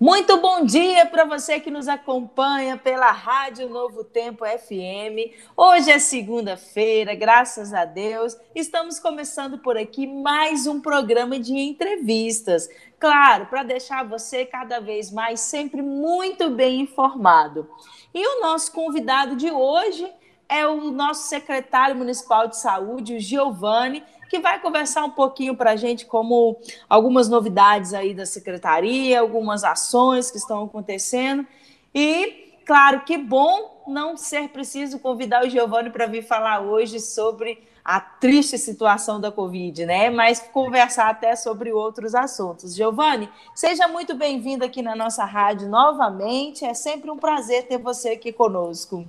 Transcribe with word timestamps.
Muito 0.00 0.36
bom 0.40 0.64
dia 0.64 1.06
para 1.06 1.24
você 1.24 1.58
que 1.58 1.72
nos 1.72 1.88
acompanha 1.88 2.76
pela 2.76 3.10
Rádio 3.10 3.68
Novo 3.68 4.04
Tempo 4.04 4.44
FM. 4.44 5.34
Hoje 5.56 5.90
é 5.90 5.98
segunda-feira, 5.98 7.16
graças 7.16 7.74
a 7.74 7.84
Deus. 7.84 8.36
Estamos 8.54 9.00
começando 9.00 9.58
por 9.58 9.76
aqui 9.76 10.06
mais 10.06 10.68
um 10.68 10.80
programa 10.80 11.36
de 11.40 11.52
entrevistas. 11.52 12.68
Claro, 12.96 13.46
para 13.46 13.64
deixar 13.64 14.04
você 14.04 14.44
cada 14.44 14.78
vez 14.78 15.10
mais 15.10 15.40
sempre 15.40 15.82
muito 15.82 16.48
bem 16.48 16.82
informado. 16.82 17.68
E 18.14 18.24
o 18.24 18.40
nosso 18.40 18.70
convidado 18.70 19.34
de 19.34 19.50
hoje 19.50 20.08
é 20.48 20.64
o 20.64 20.92
nosso 20.92 21.28
secretário 21.28 21.96
municipal 21.96 22.46
de 22.46 22.56
saúde, 22.56 23.16
o 23.16 23.20
Giovanni 23.20 24.04
que 24.28 24.38
vai 24.38 24.60
conversar 24.60 25.04
um 25.04 25.10
pouquinho 25.10 25.56
para 25.56 25.72
a 25.72 25.76
gente 25.76 26.04
como 26.06 26.58
algumas 26.88 27.28
novidades 27.28 27.94
aí 27.94 28.12
da 28.12 28.26
secretaria, 28.26 29.20
algumas 29.20 29.64
ações 29.64 30.30
que 30.30 30.36
estão 30.36 30.64
acontecendo. 30.64 31.46
E, 31.94 32.60
claro, 32.66 33.00
que 33.00 33.16
bom 33.16 33.82
não 33.88 34.16
ser 34.16 34.48
preciso 34.50 34.98
convidar 34.98 35.44
o 35.44 35.48
Giovanni 35.48 35.90
para 35.90 36.06
vir 36.06 36.22
falar 36.22 36.60
hoje 36.60 37.00
sobre 37.00 37.66
a 37.82 38.00
triste 38.00 38.58
situação 38.58 39.18
da 39.18 39.32
Covid, 39.32 39.86
né? 39.86 40.10
Mas 40.10 40.40
conversar 40.52 41.08
até 41.08 41.34
sobre 41.34 41.72
outros 41.72 42.14
assuntos. 42.14 42.74
Giovanni, 42.74 43.30
seja 43.54 43.88
muito 43.88 44.14
bem-vindo 44.14 44.62
aqui 44.62 44.82
na 44.82 44.94
nossa 44.94 45.24
rádio 45.24 45.68
novamente. 45.70 46.66
É 46.66 46.74
sempre 46.74 47.10
um 47.10 47.16
prazer 47.16 47.66
ter 47.66 47.78
você 47.78 48.10
aqui 48.10 48.30
conosco. 48.30 49.06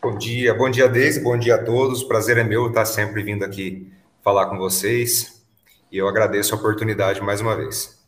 Bom 0.00 0.16
dia, 0.16 0.54
bom 0.54 0.70
dia, 0.70 0.88
Deise, 0.88 1.20
bom 1.20 1.36
dia 1.36 1.56
a 1.56 1.64
todos. 1.64 2.04
Prazer 2.04 2.38
é 2.38 2.44
meu 2.44 2.68
estar 2.68 2.84
sempre 2.84 3.24
vindo 3.24 3.44
aqui 3.44 3.90
falar 4.22 4.46
com 4.46 4.56
vocês 4.56 5.42
e 5.90 5.98
eu 5.98 6.08
agradeço 6.08 6.54
a 6.54 6.58
oportunidade 6.58 7.20
mais 7.20 7.40
uma 7.40 7.56
vez. 7.56 8.00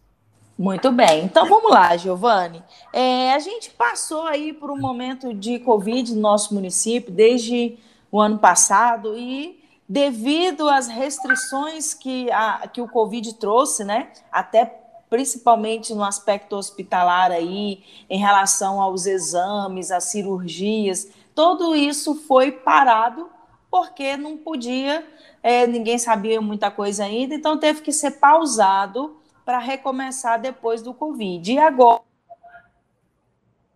Muito 0.57 0.93
bem, 0.93 1.25
então 1.25 1.47
vamos 1.49 1.71
lá, 1.71 1.97
Giovanni. 1.97 2.63
É, 2.93 3.35
a 3.35 3.39
gente 3.41 3.71
passou 3.71 4.23
aí 4.23 4.53
por 4.53 4.71
um 4.71 4.79
momento 4.79 5.35
de 5.35 5.59
Covid 5.59 6.15
no 6.15 6.21
nosso 6.21 6.55
município 6.55 7.13
desde 7.13 7.77
o 8.11 8.21
ano 8.21 8.39
passado 8.39 9.19
e 9.19 9.61
devido 9.89 10.69
às 10.69 10.87
restrições 10.87 11.93
que, 11.93 12.31
a, 12.31 12.69
que 12.73 12.81
o 12.81 12.89
Covid 12.89 13.35
trouxe, 13.35 13.83
né, 13.85 14.13
até 14.31 14.65
principalmente 15.11 15.93
no 15.93 16.05
aspecto 16.05 16.57
hospitalar 16.57 17.33
aí, 17.33 17.83
em 18.09 18.19
relação 18.19 18.81
aos 18.81 19.07
exames, 19.07 19.91
às 19.91 20.05
cirurgias, 20.05 21.09
tudo 21.35 21.75
isso 21.75 22.15
foi 22.15 22.53
parado 22.53 23.29
porque 23.75 24.17
não 24.17 24.37
podia 24.37 25.05
é, 25.43 25.67
ninguém 25.67 25.99
sabia 25.99 26.41
muita 26.41 26.71
coisa 26.71 27.03
ainda, 27.03 27.35
então 27.35 27.59
teve 27.59 27.81
que 27.81 27.91
ser 27.91 28.13
pausado 28.13 29.17
para 29.45 29.59
recomeçar 29.59 30.41
depois 30.41 30.81
do 30.81 30.95
Covid. 30.95 31.53
E 31.53 31.59
agora 31.59 32.01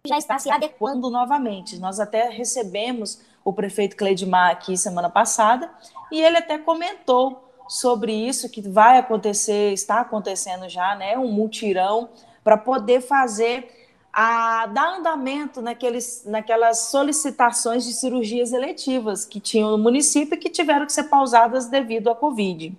já 0.06 0.16
está 0.16 0.38
se 0.38 0.48
adequando 0.52 1.10
novamente. 1.10 1.80
Nós 1.80 1.98
até 1.98 2.28
recebemos 2.28 3.20
o 3.44 3.52
prefeito 3.52 3.96
Cleidmar 3.96 4.52
aqui 4.52 4.76
semana 4.76 5.10
passada 5.10 5.68
e 6.12 6.22
ele 6.22 6.36
até 6.36 6.58
comentou 6.58 7.52
sobre 7.68 8.12
isso 8.12 8.48
que 8.48 8.62
vai 8.62 8.98
acontecer, 8.98 9.72
está 9.72 9.98
acontecendo 9.98 10.68
já, 10.68 10.94
né, 10.94 11.18
um 11.18 11.32
mutirão 11.32 12.08
para 12.44 12.56
poder 12.56 13.00
fazer 13.00 13.77
a 14.12 14.66
dar 14.66 14.98
andamento 14.98 15.60
naqueles, 15.62 16.22
naquelas 16.26 16.90
solicitações 16.90 17.84
de 17.84 17.92
cirurgias 17.92 18.52
eletivas 18.52 19.24
que 19.24 19.40
tinham 19.40 19.70
no 19.70 19.78
município 19.78 20.34
e 20.34 20.38
que 20.38 20.48
tiveram 20.48 20.86
que 20.86 20.92
ser 20.92 21.04
pausadas 21.04 21.68
devido 21.68 22.10
à 22.10 22.14
Covid, 22.14 22.76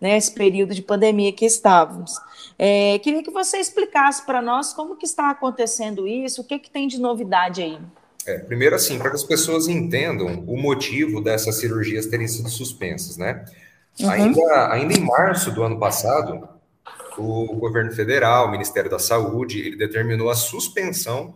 né, 0.00 0.16
esse 0.16 0.32
período 0.32 0.74
de 0.74 0.82
pandemia 0.82 1.32
que 1.32 1.44
estávamos. 1.44 2.14
É, 2.58 2.98
queria 2.98 3.22
que 3.22 3.30
você 3.30 3.58
explicasse 3.58 4.24
para 4.26 4.42
nós 4.42 4.72
como 4.72 4.96
que 4.96 5.06
está 5.06 5.30
acontecendo 5.30 6.06
isso, 6.06 6.42
o 6.42 6.44
que, 6.44 6.58
que 6.58 6.70
tem 6.70 6.88
de 6.88 7.00
novidade 7.00 7.62
aí. 7.62 7.78
É, 8.26 8.38
primeiro, 8.38 8.76
assim, 8.76 8.98
para 8.98 9.10
que 9.10 9.16
as 9.16 9.24
pessoas 9.24 9.66
entendam 9.66 10.44
o 10.46 10.56
motivo 10.60 11.22
dessas 11.22 11.56
cirurgias 11.56 12.06
terem 12.06 12.28
sido 12.28 12.48
suspensas, 12.50 13.16
né? 13.16 13.44
Uhum. 13.98 14.10
Ainda, 14.10 14.72
ainda 14.72 14.94
em 14.94 15.00
março 15.00 15.50
do 15.50 15.62
ano 15.62 15.78
passado, 15.78 16.48
o 17.18 17.56
governo 17.56 17.92
federal, 17.92 18.46
o 18.46 18.50
Ministério 18.50 18.90
da 18.90 18.98
Saúde, 18.98 19.60
ele 19.60 19.76
determinou 19.76 20.30
a 20.30 20.34
suspensão 20.34 21.34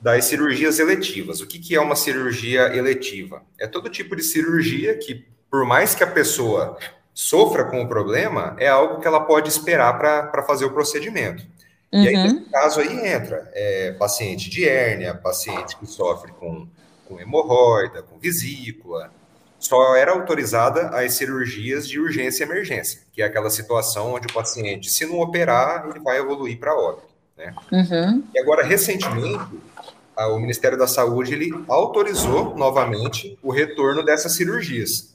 das 0.00 0.24
cirurgias 0.26 0.78
eletivas. 0.78 1.40
O 1.40 1.46
que, 1.46 1.58
que 1.58 1.74
é 1.74 1.80
uma 1.80 1.96
cirurgia 1.96 2.76
eletiva? 2.76 3.42
É 3.58 3.66
todo 3.66 3.88
tipo 3.88 4.14
de 4.14 4.22
cirurgia 4.22 4.96
que, 4.96 5.26
por 5.50 5.64
mais 5.64 5.94
que 5.94 6.04
a 6.04 6.06
pessoa 6.06 6.76
sofra 7.14 7.64
com 7.64 7.82
o 7.82 7.88
problema, 7.88 8.54
é 8.58 8.68
algo 8.68 9.00
que 9.00 9.06
ela 9.06 9.20
pode 9.20 9.48
esperar 9.48 9.98
para 9.98 10.42
fazer 10.42 10.66
o 10.66 10.72
procedimento. 10.72 11.46
Uhum. 11.92 12.02
E 12.02 12.08
aí, 12.08 12.14
uhum. 12.14 12.22
nesse 12.24 12.50
caso 12.50 12.80
aí 12.80 13.08
entra 13.08 13.50
é, 13.54 13.92
paciente 13.92 14.50
de 14.50 14.68
hérnia, 14.68 15.14
paciente 15.14 15.76
que 15.76 15.86
sofre 15.86 16.32
com, 16.32 16.68
com 17.06 17.18
hemorroida, 17.18 18.02
com 18.02 18.18
vesícula, 18.18 19.10
só 19.66 19.96
era 19.96 20.12
autorizada 20.12 20.88
as 20.90 21.14
cirurgias 21.14 21.88
de 21.88 21.98
urgência 21.98 22.44
e 22.44 22.46
emergência, 22.46 23.00
que 23.12 23.20
é 23.20 23.24
aquela 23.24 23.50
situação 23.50 24.14
onde 24.14 24.26
o 24.28 24.32
paciente, 24.32 24.88
se 24.88 25.04
não 25.04 25.20
operar, 25.20 25.88
ele 25.90 25.98
vai 25.98 26.18
evoluir 26.18 26.58
para 26.58 26.76
óbito. 26.76 27.08
Né? 27.36 27.52
Uhum. 27.72 28.24
E 28.32 28.38
agora, 28.38 28.64
recentemente, 28.64 29.44
o 30.16 30.38
Ministério 30.38 30.78
da 30.78 30.86
Saúde 30.86 31.34
ele 31.34 31.52
autorizou 31.68 32.56
novamente 32.56 33.36
o 33.42 33.50
retorno 33.50 34.04
dessas 34.04 34.32
cirurgias. 34.32 35.14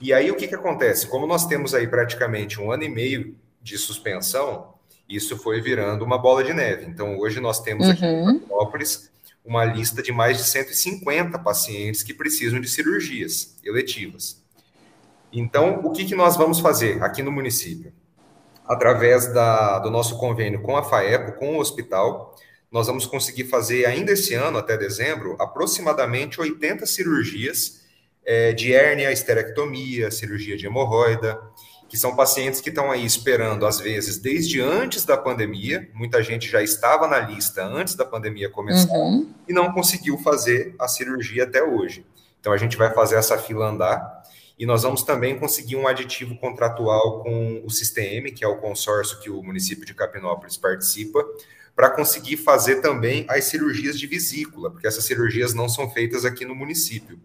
E 0.00 0.12
aí 0.12 0.30
o 0.30 0.34
que, 0.34 0.48
que 0.48 0.54
acontece? 0.54 1.06
Como 1.06 1.26
nós 1.26 1.46
temos 1.46 1.74
aí 1.74 1.86
praticamente 1.86 2.60
um 2.60 2.72
ano 2.72 2.84
e 2.84 2.88
meio 2.88 3.36
de 3.62 3.76
suspensão, 3.76 4.74
isso 5.08 5.36
foi 5.36 5.60
virando 5.60 6.04
uma 6.04 6.18
bola 6.18 6.42
de 6.42 6.54
neve. 6.54 6.86
Então, 6.86 7.18
hoje 7.18 7.38
nós 7.38 7.60
temos 7.60 7.88
aqui 7.88 8.04
uhum. 8.04 8.30
em 8.30 8.38
Petrópolis 8.38 9.10
uma 9.44 9.64
lista 9.64 10.02
de 10.02 10.10
mais 10.10 10.38
de 10.38 10.44
150 10.44 11.38
pacientes 11.38 12.02
que 12.02 12.14
precisam 12.14 12.60
de 12.60 12.68
cirurgias 12.68 13.56
eletivas. 13.62 14.42
Então, 15.30 15.80
o 15.84 15.90
que, 15.90 16.04
que 16.04 16.14
nós 16.14 16.36
vamos 16.36 16.60
fazer 16.60 17.02
aqui 17.02 17.22
no 17.22 17.30
município? 17.30 17.92
Através 18.64 19.32
da, 19.32 19.78
do 19.80 19.90
nosso 19.90 20.16
convênio 20.16 20.62
com 20.62 20.76
a 20.76 20.82
FAEPO, 20.82 21.38
com 21.38 21.56
o 21.56 21.60
hospital, 21.60 22.34
nós 22.72 22.86
vamos 22.86 23.04
conseguir 23.04 23.44
fazer 23.44 23.84
ainda 23.84 24.12
esse 24.12 24.32
ano, 24.34 24.56
até 24.58 24.76
dezembro, 24.76 25.36
aproximadamente 25.38 26.40
80 26.40 26.86
cirurgias 26.86 27.84
é, 28.24 28.52
de 28.52 28.72
hérnia, 28.72 29.12
esterectomia, 29.12 30.10
cirurgia 30.10 30.56
de 30.56 30.66
hemorroida, 30.66 31.38
que 31.94 32.00
são 32.00 32.16
pacientes 32.16 32.60
que 32.60 32.70
estão 32.70 32.90
aí 32.90 33.06
esperando, 33.06 33.64
às 33.64 33.78
vezes, 33.78 34.18
desde 34.18 34.60
antes 34.60 35.04
da 35.04 35.16
pandemia, 35.16 35.88
muita 35.94 36.20
gente 36.24 36.50
já 36.50 36.60
estava 36.60 37.06
na 37.06 37.20
lista 37.20 37.64
antes 37.64 37.94
da 37.94 38.04
pandemia 38.04 38.50
começar 38.50 38.92
uhum. 38.92 39.32
e 39.48 39.52
não 39.52 39.72
conseguiu 39.72 40.18
fazer 40.18 40.74
a 40.76 40.88
cirurgia 40.88 41.44
até 41.44 41.62
hoje. 41.62 42.04
Então, 42.40 42.52
a 42.52 42.56
gente 42.56 42.76
vai 42.76 42.92
fazer 42.92 43.14
essa 43.14 43.38
fila 43.38 43.68
andar 43.68 44.24
e 44.58 44.66
nós 44.66 44.82
vamos 44.82 45.04
também 45.04 45.38
conseguir 45.38 45.76
um 45.76 45.86
aditivo 45.86 46.36
contratual 46.36 47.22
com 47.22 47.62
o 47.64 47.70
Sistem, 47.70 48.24
que 48.24 48.44
é 48.44 48.48
o 48.48 48.56
consórcio 48.56 49.20
que 49.20 49.30
o 49.30 49.40
município 49.40 49.86
de 49.86 49.94
Capinópolis 49.94 50.56
participa, 50.56 51.24
para 51.76 51.90
conseguir 51.90 52.38
fazer 52.38 52.80
também 52.80 53.24
as 53.28 53.44
cirurgias 53.44 53.96
de 53.96 54.08
vesícula, 54.08 54.68
porque 54.68 54.88
essas 54.88 55.04
cirurgias 55.04 55.54
não 55.54 55.68
são 55.68 55.88
feitas 55.88 56.24
aqui 56.24 56.44
no 56.44 56.56
município. 56.56 57.20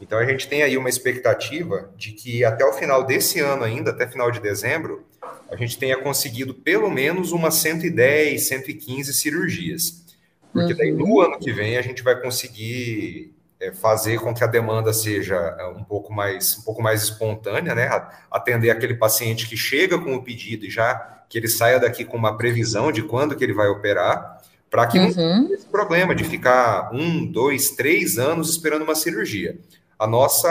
Então 0.00 0.18
a 0.18 0.26
gente 0.26 0.48
tem 0.48 0.62
aí 0.62 0.76
uma 0.76 0.88
expectativa 0.88 1.90
de 1.96 2.12
que 2.12 2.44
até 2.44 2.64
o 2.64 2.72
final 2.72 3.04
desse 3.04 3.40
ano 3.40 3.64
ainda, 3.64 3.90
até 3.90 4.06
final 4.06 4.30
de 4.30 4.40
dezembro, 4.40 5.04
a 5.50 5.56
gente 5.56 5.78
tenha 5.78 5.96
conseguido 5.96 6.54
pelo 6.54 6.90
menos 6.90 7.32
umas 7.32 7.54
110, 7.56 8.46
115 8.48 9.14
cirurgias. 9.14 10.04
Porque 10.52 10.74
daí 10.74 10.92
no 10.92 11.04
uhum. 11.04 11.20
ano 11.20 11.38
que 11.38 11.52
vem 11.52 11.76
a 11.76 11.82
gente 11.82 12.02
vai 12.02 12.20
conseguir 12.20 13.34
é, 13.60 13.72
fazer 13.72 14.20
com 14.20 14.34
que 14.34 14.44
a 14.44 14.46
demanda 14.46 14.92
seja 14.92 15.36
é, 15.36 15.66
um 15.66 15.84
pouco 15.84 16.12
mais 16.12 16.58
um 16.58 16.62
pouco 16.62 16.82
mais 16.82 17.02
espontânea, 17.02 17.74
né? 17.74 17.88
Atender 18.30 18.70
aquele 18.70 18.94
paciente 18.94 19.48
que 19.48 19.56
chega 19.56 19.98
com 19.98 20.14
o 20.14 20.22
pedido 20.22 20.66
e 20.66 20.70
já 20.70 20.94
que 21.28 21.38
ele 21.38 21.48
saia 21.48 21.80
daqui 21.80 22.04
com 22.04 22.16
uma 22.16 22.36
previsão 22.36 22.92
de 22.92 23.02
quando 23.02 23.34
que 23.34 23.42
ele 23.42 23.52
vai 23.52 23.68
operar, 23.68 24.40
para 24.70 24.86
que 24.86 24.98
uhum. 24.98 25.06
não 25.06 25.14
tenha 25.14 25.54
esse 25.54 25.66
problema 25.66 26.14
de 26.14 26.22
ficar 26.24 26.90
um, 26.92 27.24
dois, 27.26 27.70
três 27.70 28.18
anos 28.18 28.50
esperando 28.50 28.82
uma 28.82 28.94
cirurgia 28.94 29.58
a 29.98 30.06
nossa, 30.06 30.50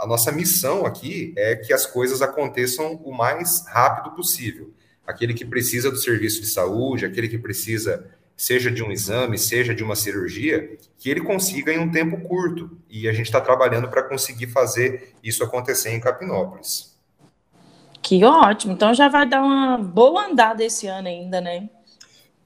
a 0.00 0.06
nossa 0.06 0.30
missão 0.30 0.86
aqui 0.86 1.34
é 1.36 1.56
que 1.56 1.72
as 1.72 1.84
coisas 1.84 2.22
aconteçam 2.22 2.94
o 3.04 3.12
mais 3.12 3.66
rápido 3.66 4.14
possível. 4.14 4.72
Aquele 5.06 5.34
que 5.34 5.44
precisa 5.44 5.90
do 5.90 5.96
serviço 5.96 6.40
de 6.40 6.46
saúde, 6.46 7.04
aquele 7.04 7.28
que 7.28 7.38
precisa, 7.38 8.06
seja 8.36 8.70
de 8.70 8.82
um 8.84 8.92
exame, 8.92 9.36
seja 9.36 9.74
de 9.74 9.82
uma 9.82 9.96
cirurgia, 9.96 10.78
que 10.98 11.10
ele 11.10 11.22
consiga 11.22 11.72
em 11.72 11.78
um 11.78 11.90
tempo 11.90 12.20
curto. 12.20 12.70
E 12.88 13.08
a 13.08 13.12
gente 13.12 13.26
está 13.26 13.40
trabalhando 13.40 13.88
para 13.88 14.02
conseguir 14.02 14.48
fazer 14.48 15.14
isso 15.24 15.42
acontecer 15.42 15.90
em 15.90 16.00
Capinópolis. 16.00 16.96
Que 18.00 18.24
ótimo! 18.24 18.74
Então 18.74 18.94
já 18.94 19.08
vai 19.08 19.28
dar 19.28 19.42
uma 19.42 19.76
boa 19.76 20.26
andada 20.26 20.62
esse 20.62 20.86
ano 20.86 21.08
ainda, 21.08 21.40
né? 21.40 21.68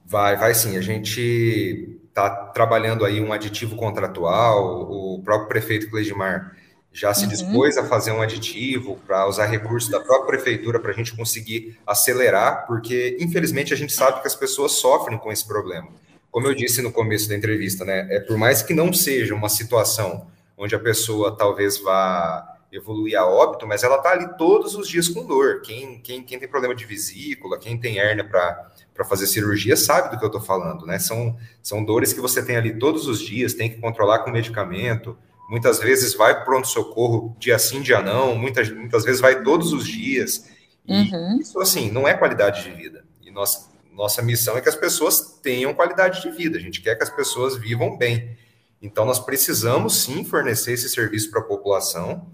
Vai, 0.05 0.37
vai 0.37 0.55
sim. 0.55 0.77
A 0.77 0.81
gente 0.81 2.01
está 2.13 2.29
trabalhando 2.29 3.07
aí 3.07 3.21
um 3.21 3.33
aditivo 3.33 3.75
contratual, 3.75 4.83
o 4.91 5.23
próprio 5.25 5.49
prefeito 5.49 5.91
Cleidmar 5.91 6.55
já 6.93 7.15
se 7.15 7.23
uhum. 7.23 7.31
dispôs 7.31 7.79
a 7.79 7.87
fazer 7.87 8.13
um 8.13 8.21
aditivo 8.21 8.99
para 9.07 9.27
usar 9.27 9.47
recursos 9.47 9.91
da 9.91 9.99
própria 9.99 10.39
prefeitura 10.39 10.79
para 10.79 10.91
a 10.91 10.95
gente 10.95 11.17
conseguir 11.17 11.79
acelerar, 11.87 12.67
porque 12.67 13.17
infelizmente 13.19 13.73
a 13.73 13.77
gente 13.77 13.95
sabe 13.95 14.21
que 14.21 14.27
as 14.27 14.35
pessoas 14.35 14.73
sofrem 14.73 15.17
com 15.17 15.33
esse 15.33 15.47
problema. 15.47 15.89
Como 16.31 16.47
eu 16.47 16.55
disse 16.55 16.83
no 16.83 16.93
começo 16.93 17.29
da 17.31 17.35
entrevista, 17.35 17.85
né? 17.85 18.07
É 18.11 18.21
por 18.21 18.37
mais 18.37 18.63
que 18.63 18.75
não 18.75 18.93
seja 18.93 19.35
uma 19.35 19.49
situação 19.49 20.27
onde 20.57 20.75
a 20.75 20.79
pessoa 20.79 21.35
talvez 21.35 21.79
vá 21.79 22.52
evoluir 22.73 23.19
a 23.19 23.27
óbito, 23.27 23.67
mas 23.67 23.83
ela 23.83 23.97
está 23.97 24.13
ali 24.13 24.27
todos 24.39 24.75
os 24.75 24.89
dias 24.89 25.07
com 25.07 25.27
dor. 25.27 25.61
Quem, 25.61 26.01
quem, 26.01 26.23
quem 26.23 26.39
tem 26.39 26.49
problema 26.49 26.75
de 26.75 26.87
vesícula, 26.87 27.59
quem 27.59 27.79
tem 27.79 27.99
hérnia 27.99 28.25
para 28.25 29.05
fazer 29.05 29.27
cirurgia, 29.27 29.77
sabe 29.77 30.11
do 30.11 30.19
que 30.19 30.25
eu 30.25 30.29
estou 30.29 30.41
falando, 30.41 30.87
né? 30.87 30.99
São, 30.99 31.37
são 31.63 31.85
dores 31.85 32.15
que 32.15 32.21
você 32.21 32.43
tem 32.43 32.57
ali 32.57 32.79
todos 32.79 33.07
os 33.07 33.21
dias, 33.21 33.53
tem 33.53 33.69
que 33.69 33.79
controlar 33.79 34.21
com 34.21 34.31
medicamento. 34.31 35.19
Muitas 35.51 35.81
vezes 35.81 36.15
vai 36.15 36.35
para 36.35 36.45
pronto-socorro 36.47 37.37
dia 37.39 37.59
sim, 37.59 37.83
dia 37.83 38.01
não, 38.01 38.35
muitas, 38.35 38.71
muitas 38.71 39.05
vezes 39.05 39.21
vai 39.21 39.43
todos 39.43 39.75
os 39.75 39.87
dias. 39.87 40.49
E 40.87 40.95
uhum. 40.95 41.39
isso, 41.41 41.61
assim, 41.61 41.91
não 41.91 42.09
é 42.09 42.15
qualidade 42.15 42.65
de 42.65 42.71
vida. 42.71 43.05
E 43.21 43.31
nós, 43.31 43.71
nossa 43.93 44.23
missão 44.23 44.57
é 44.57 44.63
que 44.63 44.69
as 44.69 44.75
pessoas 44.75 45.39
tenham 45.43 45.75
qualidade 45.75 46.23
de 46.23 46.31
vida. 46.31 46.57
A 46.57 46.61
gente 46.61 46.81
quer 46.81 46.97
que 46.97 47.03
as 47.03 47.11
pessoas 47.11 47.55
vivam 47.55 47.99
bem. 47.99 48.35
Então, 48.81 49.05
nós 49.05 49.21
precisamos 49.21 50.03
sim 50.03 50.25
fornecer 50.25 50.73
esse 50.73 50.89
serviço 50.89 51.31
para 51.31 51.41
a 51.41 51.45
população 51.45 52.27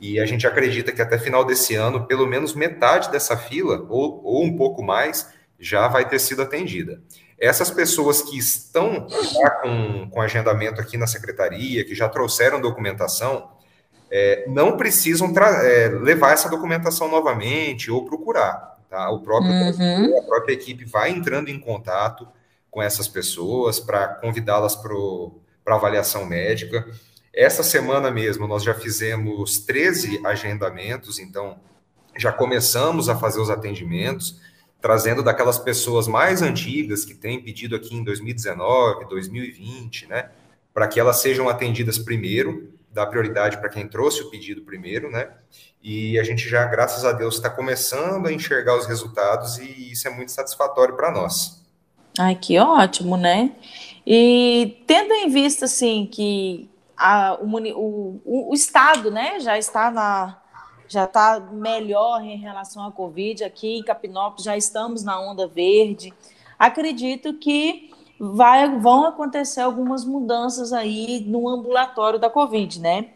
e 0.00 0.20
a 0.20 0.26
gente 0.26 0.46
acredita 0.46 0.92
que 0.92 1.00
até 1.00 1.18
final 1.18 1.44
desse 1.44 1.74
ano, 1.74 2.06
pelo 2.06 2.26
menos 2.26 2.54
metade 2.54 3.10
dessa 3.10 3.36
fila, 3.36 3.86
ou, 3.88 4.20
ou 4.24 4.44
um 4.44 4.56
pouco 4.56 4.82
mais, 4.82 5.30
já 5.58 5.88
vai 5.88 6.08
ter 6.08 6.18
sido 6.18 6.42
atendida. 6.42 7.00
Essas 7.38 7.70
pessoas 7.70 8.22
que 8.22 8.38
estão 8.38 9.06
com, 9.62 10.08
com 10.10 10.20
agendamento 10.20 10.80
aqui 10.80 10.96
na 10.96 11.06
secretaria, 11.06 11.84
que 11.84 11.94
já 11.94 12.08
trouxeram 12.08 12.60
documentação, 12.60 13.50
é, 14.10 14.44
não 14.48 14.76
precisam 14.76 15.32
é, 15.62 15.88
levar 15.88 16.32
essa 16.32 16.48
documentação 16.48 17.08
novamente 17.08 17.90
ou 17.90 18.04
procurar. 18.04 18.76
Tá? 18.88 19.10
O 19.10 19.20
próprio, 19.20 19.50
uhum. 19.50 20.18
A 20.18 20.22
própria 20.22 20.54
equipe 20.54 20.84
vai 20.84 21.10
entrando 21.10 21.48
em 21.48 21.58
contato 21.58 22.26
com 22.70 22.82
essas 22.82 23.08
pessoas 23.08 23.80
para 23.80 24.08
convidá-las 24.08 24.76
para 24.76 25.74
avaliação 25.74 26.24
médica. 26.24 26.86
Essa 27.36 27.62
semana 27.62 28.10
mesmo 28.10 28.48
nós 28.48 28.62
já 28.62 28.72
fizemos 28.72 29.58
13 29.58 30.22
agendamentos, 30.24 31.18
então 31.18 31.60
já 32.16 32.32
começamos 32.32 33.10
a 33.10 33.16
fazer 33.16 33.38
os 33.38 33.50
atendimentos, 33.50 34.40
trazendo 34.80 35.22
daquelas 35.22 35.58
pessoas 35.58 36.08
mais 36.08 36.40
antigas 36.40 37.04
que 37.04 37.12
têm 37.12 37.42
pedido 37.42 37.76
aqui 37.76 37.94
em 37.94 38.02
2019, 38.02 39.06
2020, 39.10 40.06
né? 40.06 40.30
Para 40.72 40.88
que 40.88 40.98
elas 40.98 41.20
sejam 41.20 41.46
atendidas 41.46 41.98
primeiro, 41.98 42.72
dar 42.90 43.04
prioridade 43.04 43.58
para 43.58 43.68
quem 43.68 43.86
trouxe 43.86 44.22
o 44.22 44.30
pedido 44.30 44.62
primeiro, 44.62 45.10
né? 45.10 45.28
E 45.82 46.18
a 46.18 46.24
gente 46.24 46.48
já, 46.48 46.64
graças 46.64 47.04
a 47.04 47.12
Deus, 47.12 47.34
está 47.34 47.50
começando 47.50 48.28
a 48.28 48.32
enxergar 48.32 48.78
os 48.78 48.86
resultados 48.86 49.58
e 49.58 49.92
isso 49.92 50.08
é 50.08 50.10
muito 50.10 50.32
satisfatório 50.32 50.96
para 50.96 51.12
nós. 51.12 51.62
Ai, 52.18 52.34
que 52.34 52.58
ótimo, 52.58 53.18
né? 53.18 53.52
E 54.06 54.82
tendo 54.86 55.12
em 55.12 55.28
vista, 55.28 55.66
assim, 55.66 56.08
que 56.10 56.70
a, 56.96 57.38
o, 57.40 58.20
o, 58.24 58.50
o, 58.50 58.54
Estado 58.54 59.10
né, 59.10 59.38
já 59.40 59.58
está 59.58 59.90
na 59.90 60.42
já 60.88 61.04
está 61.04 61.40
melhor 61.40 62.22
em 62.22 62.36
relação 62.36 62.86
à 62.86 62.92
Covid. 62.92 63.42
Aqui 63.42 63.78
em 63.78 63.82
Capinópolis 63.82 64.44
já 64.44 64.56
estamos 64.56 65.02
na 65.02 65.20
onda 65.20 65.48
verde. 65.48 66.14
Acredito 66.56 67.34
que 67.34 67.92
vai, 68.20 68.78
vão 68.78 69.04
acontecer 69.04 69.60
algumas 69.60 70.04
mudanças 70.04 70.72
aí 70.72 71.24
no 71.26 71.48
ambulatório 71.48 72.20
da 72.20 72.30
Covid, 72.30 72.80
né? 72.80 73.08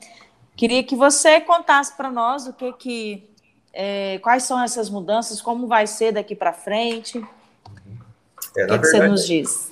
Queria 0.57 0.83
que 0.83 0.97
você 0.97 1.41
contasse 1.41 1.97
para 1.97 2.11
nós 2.11 2.49
o 2.49 2.53
que 2.53 2.73
que 2.73 3.31
é, 3.73 4.19
quais 4.19 4.43
são 4.43 4.61
essas 4.61 4.91
mudanças, 4.91 5.41
como 5.41 5.67
vai 5.67 5.87
ser 5.87 6.13
daqui 6.13 6.35
para 6.35 6.53
frente. 6.53 7.25
É, 8.57 8.65
o 8.65 8.69
que, 8.69 8.79
que 8.81 8.87
você 8.87 9.07
nos 9.07 9.27
diz? 9.27 9.71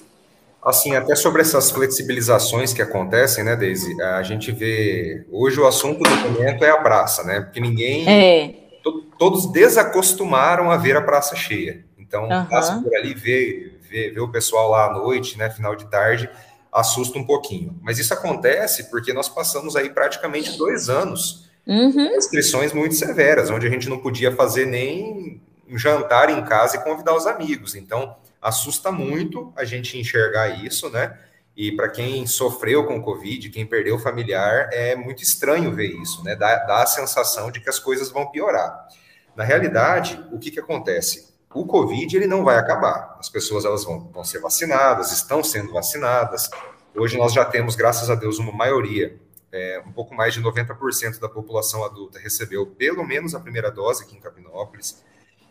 Assim, 0.62 0.94
até 0.96 1.14
sobre 1.14 1.40
essas 1.40 1.70
flexibilizações 1.70 2.72
que 2.72 2.82
acontecem, 2.82 3.44
né, 3.44 3.56
Deise? 3.56 4.00
A 4.02 4.22
gente 4.22 4.50
vê. 4.52 5.24
Hoje 5.30 5.60
o 5.60 5.66
assunto 5.66 6.02
do 6.02 6.16
momento 6.16 6.64
é 6.64 6.70
a 6.70 6.78
praça, 6.78 7.22
né? 7.22 7.40
Porque 7.40 7.60
ninguém. 7.60 8.08
É. 8.08 8.54
To, 8.82 9.02
todos 9.18 9.50
desacostumaram 9.52 10.70
a 10.70 10.76
ver 10.76 10.96
a 10.96 11.02
praça 11.02 11.36
cheia. 11.36 11.84
Então, 11.98 12.24
uhum. 12.24 12.44
passa 12.46 12.80
por 12.80 12.94
ali, 12.94 13.14
vê, 13.14 13.74
vê, 13.82 14.10
vê 14.10 14.20
o 14.20 14.28
pessoal 14.28 14.70
lá 14.70 14.86
à 14.86 14.92
noite, 14.92 15.36
né, 15.36 15.50
final 15.50 15.76
de 15.76 15.86
tarde, 15.86 16.28
assusta 16.72 17.18
um 17.18 17.24
pouquinho. 17.24 17.78
Mas 17.82 17.98
isso 17.98 18.14
acontece 18.14 18.90
porque 18.90 19.12
nós 19.12 19.28
passamos 19.28 19.76
aí 19.76 19.90
praticamente 19.90 20.56
dois 20.56 20.88
anos 20.88 21.48
uhum. 21.66 22.14
restrições 22.14 22.72
muito 22.72 22.94
severas, 22.94 23.50
onde 23.50 23.66
a 23.66 23.70
gente 23.70 23.88
não 23.88 23.98
podia 23.98 24.34
fazer 24.34 24.66
nem 24.66 25.40
um 25.68 25.76
jantar 25.76 26.30
em 26.30 26.42
casa 26.44 26.76
e 26.76 26.80
convidar 26.82 27.14
os 27.14 27.26
amigos. 27.26 27.74
Então 27.74 28.16
assusta 28.40 28.90
muito 28.92 29.52
a 29.56 29.64
gente 29.64 29.98
enxergar 29.98 30.48
isso, 30.64 30.88
né? 30.90 31.18
E 31.56 31.72
para 31.72 31.88
quem 31.88 32.24
sofreu 32.26 32.86
com 32.86 33.02
Covid, 33.02 33.50
quem 33.50 33.66
perdeu 33.66 33.98
familiar, 33.98 34.68
é 34.72 34.94
muito 34.94 35.22
estranho 35.22 35.74
ver 35.74 35.88
isso, 35.88 36.22
né? 36.22 36.36
Dá, 36.36 36.56
dá 36.64 36.82
a 36.82 36.86
sensação 36.86 37.50
de 37.50 37.60
que 37.60 37.68
as 37.68 37.78
coisas 37.78 38.10
vão 38.10 38.30
piorar. 38.30 38.86
Na 39.34 39.42
realidade, 39.42 40.24
o 40.32 40.38
que, 40.38 40.50
que 40.50 40.60
acontece? 40.60 41.34
O 41.52 41.66
Covid 41.66 42.16
ele 42.16 42.26
não 42.26 42.44
vai 42.44 42.58
acabar. 42.58 43.16
As 43.18 43.28
pessoas 43.28 43.64
elas 43.64 43.84
vão, 43.84 44.08
vão 44.08 44.22
ser 44.22 44.38
vacinadas, 44.38 45.10
estão 45.10 45.42
sendo 45.42 45.72
vacinadas. 45.72 46.48
Hoje 46.94 47.16
nós 47.16 47.32
já 47.32 47.44
temos, 47.44 47.74
graças 47.74 48.10
a 48.10 48.14
Deus, 48.14 48.38
uma 48.38 48.52
maioria, 48.52 49.18
é, 49.50 49.82
um 49.86 49.92
pouco 49.92 50.14
mais 50.14 50.34
de 50.34 50.42
90% 50.42 51.18
da 51.18 51.28
população 51.28 51.84
adulta 51.84 52.18
recebeu 52.18 52.66
pelo 52.66 53.02
menos 53.04 53.34
a 53.34 53.40
primeira 53.40 53.70
dose 53.70 54.04
aqui 54.04 54.16
em 54.16 54.20
Capinópolis. 54.20 55.02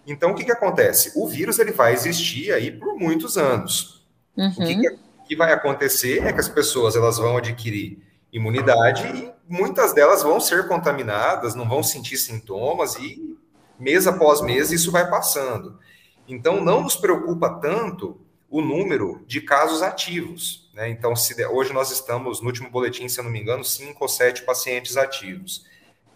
Então, 0.07 0.31
o 0.31 0.35
que, 0.35 0.45
que 0.45 0.51
acontece? 0.51 1.11
O 1.15 1.27
vírus 1.27 1.59
ele 1.59 1.73
vai 1.73 1.93
existir 1.93 2.53
aí 2.53 2.71
por 2.71 2.95
muitos 2.97 3.37
anos. 3.37 4.07
Uhum. 4.37 4.49
O 4.49 4.55
que, 4.55 4.73
uhum. 4.73 4.99
que, 5.27 5.35
vai 5.35 5.51
acontecer 5.51 6.25
é 6.25 6.31
que 6.31 6.39
as 6.39 6.47
pessoas 6.47 6.95
elas 6.95 7.17
vão 7.17 7.35
adquirir 7.35 8.01
imunidade 8.31 9.05
e 9.07 9.31
muitas 9.47 9.93
delas 9.93 10.23
vão 10.23 10.39
ser 10.39 10.67
contaminadas, 10.67 11.55
não 11.55 11.67
vão 11.67 11.83
sentir 11.83 12.17
sintomas 12.17 12.95
e 12.95 13.37
mês 13.77 14.07
após 14.07 14.41
mês 14.41 14.71
isso 14.71 14.91
vai 14.91 15.09
passando. 15.09 15.77
Então, 16.25 16.63
não 16.63 16.81
nos 16.81 16.95
preocupa 16.95 17.49
tanto 17.49 18.19
o 18.49 18.61
número 18.61 19.23
de 19.27 19.41
casos 19.41 19.81
ativos. 19.81 20.69
Né? 20.73 20.89
Então, 20.89 21.15
se, 21.15 21.45
hoje 21.47 21.73
nós 21.73 21.91
estamos, 21.91 22.39
no 22.39 22.47
último 22.47 22.69
boletim, 22.69 23.09
se 23.09 23.19
eu 23.19 23.25
não 23.25 23.31
me 23.31 23.41
engano, 23.41 23.63
cinco 23.63 24.05
ou 24.05 24.07
sete 24.07 24.43
pacientes 24.43 24.95
ativos. 24.95 25.65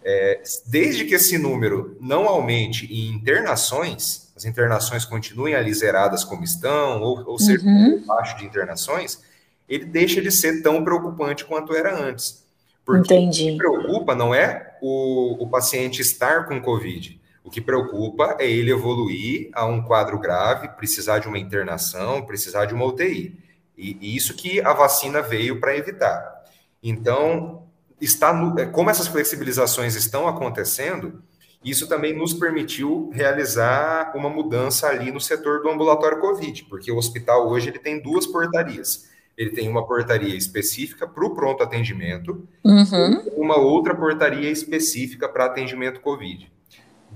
É, 0.04 0.42
desde 0.66 1.04
que 1.04 1.14
esse 1.14 1.38
número 1.38 1.96
não 2.00 2.28
aumente 2.28 2.86
em 2.92 3.08
internações, 3.14 4.32
as 4.36 4.44
internações 4.44 5.04
continuem 5.04 5.54
ali 5.54 5.72
zeradas 5.72 6.24
como 6.24 6.42
estão, 6.42 7.00
ou, 7.00 7.22
ou 7.26 7.38
seja, 7.38 7.64
uhum. 7.64 8.04
baixo 8.04 8.36
de 8.38 8.44
internações, 8.44 9.20
ele 9.68 9.84
deixa 9.84 10.20
de 10.20 10.30
ser 10.30 10.62
tão 10.62 10.82
preocupante 10.82 11.44
quanto 11.44 11.74
era 11.74 11.96
antes. 11.96 12.42
Porque 12.84 13.14
Entendi. 13.14 13.50
o 13.50 13.52
que 13.52 13.58
preocupa 13.58 14.14
não 14.14 14.34
é 14.34 14.76
o, 14.82 15.44
o 15.44 15.48
paciente 15.48 16.02
estar 16.02 16.46
com 16.46 16.60
Covid. 16.60 17.20
O 17.44 17.50
que 17.50 17.60
preocupa 17.60 18.36
é 18.38 18.50
ele 18.50 18.70
evoluir 18.70 19.50
a 19.52 19.64
um 19.66 19.82
quadro 19.82 20.18
grave, 20.18 20.68
precisar 20.68 21.18
de 21.18 21.28
uma 21.28 21.38
internação, 21.38 22.22
precisar 22.22 22.66
de 22.66 22.74
uma 22.74 22.84
UTI. 22.84 23.36
E, 23.76 23.96
e 24.00 24.16
isso 24.16 24.34
que 24.34 24.60
a 24.60 24.72
vacina 24.72 25.22
veio 25.22 25.60
para 25.60 25.76
evitar. 25.76 26.44
Então, 26.82 27.62
está 28.04 28.32
no, 28.32 28.58
é, 28.58 28.66
como 28.66 28.90
essas 28.90 29.06
flexibilizações 29.06 29.94
estão 29.94 30.26
acontecendo, 30.26 31.22
isso 31.64 31.88
também 31.88 32.16
nos 32.16 32.34
permitiu 32.34 33.10
realizar 33.12 34.12
uma 34.16 34.28
mudança 34.28 34.88
ali 34.88 35.12
no 35.12 35.20
setor 35.20 35.62
do 35.62 35.70
ambulatório 35.70 36.18
COVID, 36.20 36.64
porque 36.64 36.90
o 36.90 36.96
hospital 36.96 37.48
hoje 37.48 37.68
ele 37.68 37.78
tem 37.78 38.02
duas 38.02 38.26
portarias. 38.26 39.10
Ele 39.38 39.50
tem 39.50 39.68
uma 39.68 39.86
portaria 39.86 40.36
específica 40.36 41.06
para 41.06 41.24
o 41.24 41.34
pronto 41.34 41.62
atendimento 41.62 42.46
uhum. 42.64 43.22
e 43.26 43.40
uma 43.40 43.56
outra 43.56 43.94
portaria 43.94 44.50
específica 44.50 45.28
para 45.28 45.46
atendimento 45.46 46.00
COVID. 46.00 46.52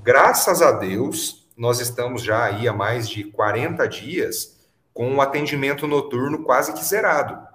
Graças 0.02 0.62
a 0.62 0.72
Deus, 0.72 1.46
nós 1.56 1.80
estamos 1.80 2.22
já 2.22 2.44
aí 2.44 2.68
há 2.68 2.72
mais 2.72 3.08
de 3.08 3.24
40 3.24 3.86
dias 3.88 4.56
com 4.94 5.14
o 5.14 5.20
atendimento 5.20 5.86
noturno 5.86 6.42
quase 6.42 6.72
que 6.72 6.82
zerado. 6.82 7.45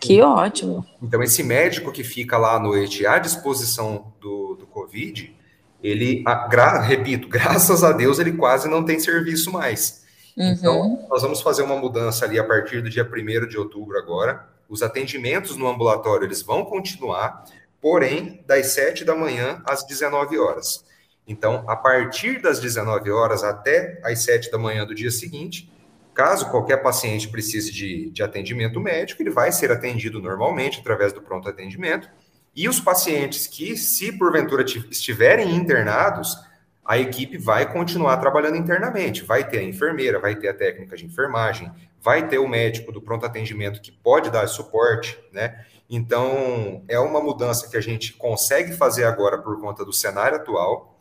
Que 0.00 0.20
ótimo. 0.20 0.84
Então, 1.02 1.22
esse 1.22 1.42
médico 1.42 1.90
que 1.90 2.04
fica 2.04 2.36
lá 2.36 2.56
à 2.56 2.60
noite 2.60 3.06
à 3.06 3.18
disposição 3.18 4.12
do, 4.20 4.56
do 4.56 4.66
Covid, 4.66 5.34
ele, 5.82 6.22
a, 6.26 6.46
gra, 6.46 6.80
repito, 6.80 7.28
graças 7.30 7.82
a 7.82 7.92
Deus, 7.92 8.18
ele 8.18 8.32
quase 8.32 8.68
não 8.68 8.84
tem 8.84 8.98
serviço 8.98 9.52
mais. 9.52 10.04
Uhum. 10.36 10.52
Então, 10.52 11.06
nós 11.08 11.22
vamos 11.22 11.40
fazer 11.40 11.62
uma 11.62 11.76
mudança 11.76 12.24
ali 12.24 12.38
a 12.38 12.44
partir 12.44 12.82
do 12.82 12.90
dia 12.90 13.04
1 13.04 13.48
de 13.48 13.56
outubro 13.56 13.96
agora. 13.96 14.46
Os 14.68 14.82
atendimentos 14.82 15.56
no 15.56 15.68
ambulatório, 15.68 16.26
eles 16.26 16.42
vão 16.42 16.64
continuar, 16.64 17.44
porém, 17.80 18.42
das 18.46 18.66
7 18.68 19.04
da 19.04 19.14
manhã 19.14 19.62
às 19.64 19.86
19 19.86 20.38
horas. 20.38 20.84
Então, 21.26 21.64
a 21.66 21.74
partir 21.74 22.40
das 22.40 22.60
19 22.60 23.10
horas 23.10 23.42
até 23.42 24.00
às 24.04 24.20
7 24.20 24.50
da 24.50 24.58
manhã 24.58 24.86
do 24.86 24.94
dia 24.94 25.10
seguinte, 25.10 25.70
Caso 26.16 26.50
qualquer 26.50 26.78
paciente 26.78 27.28
precise 27.28 27.70
de, 27.70 28.10
de 28.10 28.22
atendimento 28.22 28.80
médico, 28.80 29.22
ele 29.22 29.28
vai 29.28 29.52
ser 29.52 29.70
atendido 29.70 30.18
normalmente 30.18 30.80
através 30.80 31.12
do 31.12 31.20
pronto 31.20 31.46
atendimento. 31.46 32.08
E 32.54 32.70
os 32.70 32.80
pacientes 32.80 33.46
que, 33.46 33.76
se 33.76 34.10
porventura 34.16 34.64
estiverem 34.64 35.54
internados, 35.54 36.34
a 36.82 36.96
equipe 36.96 37.36
vai 37.36 37.70
continuar 37.70 38.16
trabalhando 38.16 38.56
internamente. 38.56 39.24
Vai 39.24 39.46
ter 39.46 39.58
a 39.58 39.62
enfermeira, 39.62 40.18
vai 40.18 40.34
ter 40.34 40.48
a 40.48 40.54
técnica 40.54 40.96
de 40.96 41.04
enfermagem, 41.04 41.70
vai 42.00 42.26
ter 42.26 42.38
o 42.38 42.48
médico 42.48 42.90
do 42.90 43.02
pronto 43.02 43.26
atendimento 43.26 43.82
que 43.82 43.92
pode 43.92 44.30
dar 44.30 44.46
suporte, 44.46 45.18
né? 45.30 45.66
Então, 45.90 46.82
é 46.88 46.98
uma 46.98 47.20
mudança 47.20 47.68
que 47.68 47.76
a 47.76 47.80
gente 47.82 48.14
consegue 48.14 48.72
fazer 48.72 49.04
agora 49.04 49.36
por 49.36 49.60
conta 49.60 49.84
do 49.84 49.92
cenário 49.92 50.38
atual, 50.38 50.96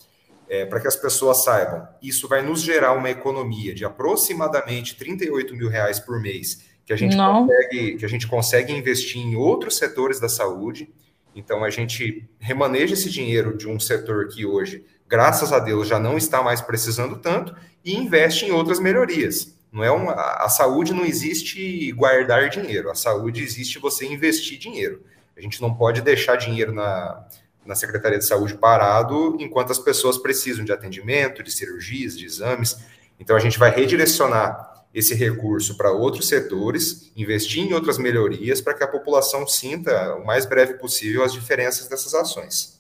é, 0.50 0.66
para 0.66 0.80
que 0.80 0.88
as 0.88 0.96
pessoas 0.96 1.44
saibam. 1.44 1.88
Isso 2.02 2.28
vai 2.28 2.42
nos 2.42 2.62
gerar 2.62 2.94
uma 2.94 3.10
economia 3.10 3.74
de 3.74 3.86
aproximadamente 3.86 4.96
38 4.96 5.56
mil 5.56 5.70
reais 5.70 6.00
por 6.00 6.20
mês, 6.22 6.64
que 6.86 6.94
a 6.94 6.96
gente, 6.96 7.18
consegue, 7.18 7.96
que 7.98 8.06
a 8.06 8.10
gente 8.10 8.28
consegue 8.28 8.74
investir 8.74 9.22
em 9.22 9.36
outros 9.36 9.78
setores 9.78 10.20
da 10.20 10.30
saúde. 10.30 10.88
Então, 11.36 11.64
a 11.64 11.70
gente 11.70 12.30
remaneja 12.40 12.94
esse 12.94 13.10
dinheiro 13.10 13.58
de 13.58 13.68
um 13.68 13.80
setor 13.80 14.28
que 14.28 14.46
hoje, 14.46 14.86
graças 15.08 15.52
a 15.52 15.60
Deus, 15.60 15.88
já 15.88 16.00
não 16.00 16.18
está 16.18 16.44
mais 16.44 16.62
precisando 16.62 17.18
tanto 17.18 17.56
e 17.84 17.96
investe 17.96 18.46
em 18.46 18.52
outras 18.52 18.80
melhorias. 18.80 19.56
Não 19.72 19.84
é 19.84 19.92
uma, 19.92 20.14
a 20.14 20.48
saúde 20.48 20.94
não 20.94 21.04
existe 21.04 21.92
guardar 21.92 22.50
dinheiro, 22.50 22.90
a 22.90 22.96
saúde 22.96 23.44
existe 23.44 23.78
você 23.78 24.06
investir 24.06 24.58
dinheiro. 24.58 25.04
A 25.36 25.42
gente 25.42 25.62
não 25.62 25.74
pode 25.74 26.02
deixar 26.02 26.38
dinheiro 26.38 26.74
na, 26.74 27.28
na 27.65 27.75
Secretaria 27.75 28.19
de 28.19 28.25
Saúde 28.25 28.55
parado 28.55 29.36
enquanto 29.39 29.72
as 29.72 29.79
pessoas 29.79 30.17
precisam 30.17 30.63
de 30.63 30.72
atendimento, 30.72 31.43
de 31.43 31.51
cirurgias, 31.51 32.17
de 32.17 32.25
exames. 32.25 32.77
Então 33.19 33.36
a 33.36 33.39
gente 33.39 33.57
vai 33.57 33.72
redirecionar 33.72 34.86
esse 34.93 35.13
recurso 35.13 35.75
para 35.75 35.91
outros 35.91 36.29
setores, 36.29 37.12
investir 37.17 37.63
em 37.63 37.74
outras 37.74 37.98
melhorias 37.98 38.62
para 38.62 38.74
que 38.74 38.84
a 38.84 38.88
população 38.88 39.45
sinta 39.45 40.15
o 40.15 40.25
mais 40.25 40.45
breve 40.45 40.75
possível 40.75 41.24
as 41.24 41.34
diferenças 41.34 41.89
dessas 41.89 42.13
ações. 42.13 42.79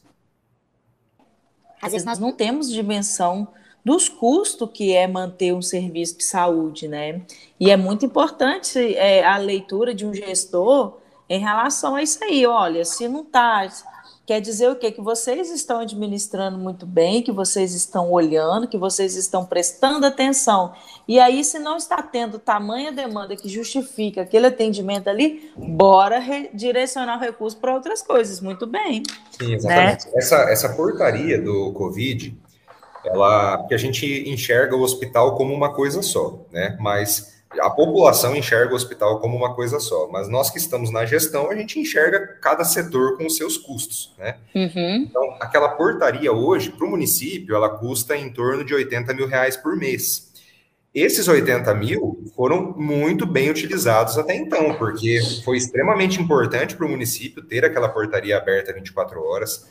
Às 1.81 1.91
vezes 1.91 2.05
nós 2.05 2.17
não 2.17 2.31
temos 2.31 2.71
dimensão 2.71 3.47
dos 3.83 4.09
custos 4.09 4.69
que 4.73 4.93
é 4.93 5.07
manter 5.07 5.53
um 5.53 5.61
serviço 5.61 6.17
de 6.17 6.23
saúde, 6.23 6.87
né? 6.87 7.21
E 7.59 7.69
é 7.69 7.77
muito 7.77 8.05
importante 8.05 8.79
é, 8.95 9.23
a 9.23 9.37
leitura 9.37 9.93
de 9.93 10.05
um 10.05 10.13
gestor 10.13 10.97
em 11.29 11.39
relação 11.39 11.95
a 11.95 12.01
isso 12.01 12.23
aí. 12.23 12.45
Olha, 12.47 12.83
se 12.83 13.07
não 13.07 13.21
está. 13.21 13.67
Quer 14.25 14.41
dizer 14.41 14.71
o 14.71 14.75
quê? 14.75 14.91
Que 14.91 15.01
vocês 15.01 15.51
estão 15.51 15.81
administrando 15.81 16.57
muito 16.57 16.83
bem, 16.85 17.21
que 17.21 17.31
vocês 17.31 17.75
estão 17.75 18.11
olhando, 18.11 18.67
que 18.67 18.77
vocês 18.77 19.15
estão 19.15 19.45
prestando 19.45 20.03
atenção. 20.03 20.73
E 21.07 21.19
aí, 21.19 21.43
se 21.43 21.59
não 21.59 21.77
está 21.77 22.01
tendo 22.01 22.39
tamanha 22.39 22.91
demanda 22.91 23.35
que 23.35 23.47
justifica 23.47 24.23
aquele 24.23 24.47
atendimento 24.47 25.07
ali, 25.07 25.51
bora 25.55 26.19
direcionar 26.51 27.17
o 27.17 27.21
recurso 27.21 27.57
para 27.57 27.75
outras 27.75 28.01
coisas. 28.01 28.41
Muito 28.41 28.65
bem. 28.65 29.03
Sim, 29.39 29.53
exatamente. 29.53 30.05
Né? 30.07 30.11
Essa, 30.15 30.37
essa 30.49 30.69
portaria 30.69 31.39
do 31.39 31.71
Covid, 31.73 32.35
ela, 33.05 33.59
porque 33.59 33.75
a 33.75 33.79
gente 33.79 34.27
enxerga 34.27 34.75
o 34.75 34.81
hospital 34.81 35.35
como 35.35 35.53
uma 35.53 35.71
coisa 35.71 36.01
só, 36.01 36.39
né? 36.51 36.75
Mas 36.79 37.34
a 37.59 37.69
população 37.69 38.35
enxerga 38.35 38.73
o 38.73 38.75
hospital 38.75 39.19
como 39.19 39.35
uma 39.35 39.53
coisa 39.53 39.79
só, 39.79 40.07
mas 40.11 40.27
nós 40.27 40.49
que 40.49 40.57
estamos 40.57 40.91
na 40.91 41.05
gestão, 41.05 41.49
a 41.49 41.55
gente 41.55 41.79
enxerga 41.79 42.37
cada 42.41 42.63
setor 42.63 43.17
com 43.17 43.25
os 43.25 43.35
seus 43.35 43.57
custos, 43.57 44.13
né? 44.17 44.37
Uhum. 44.53 45.07
Então, 45.09 45.37
aquela 45.39 45.69
portaria 45.69 46.31
hoje, 46.31 46.71
para 46.71 46.85
o 46.85 46.89
município, 46.89 47.55
ela 47.55 47.69
custa 47.69 48.15
em 48.15 48.29
torno 48.31 48.63
de 48.63 48.73
80 48.73 49.13
mil 49.13 49.27
reais 49.27 49.57
por 49.57 49.75
mês. 49.75 50.33
Esses 50.95 51.27
80 51.27 51.73
mil 51.73 52.23
foram 52.35 52.73
muito 52.77 53.25
bem 53.25 53.49
utilizados 53.49 54.17
até 54.17 54.33
então, 54.33 54.75
porque 54.75 55.19
foi 55.43 55.57
extremamente 55.57 56.21
importante 56.21 56.73
para 56.73 56.85
o 56.85 56.89
município 56.89 57.43
ter 57.43 57.65
aquela 57.65 57.89
portaria 57.89 58.37
aberta 58.37 58.71
24 58.71 59.21
horas. 59.21 59.69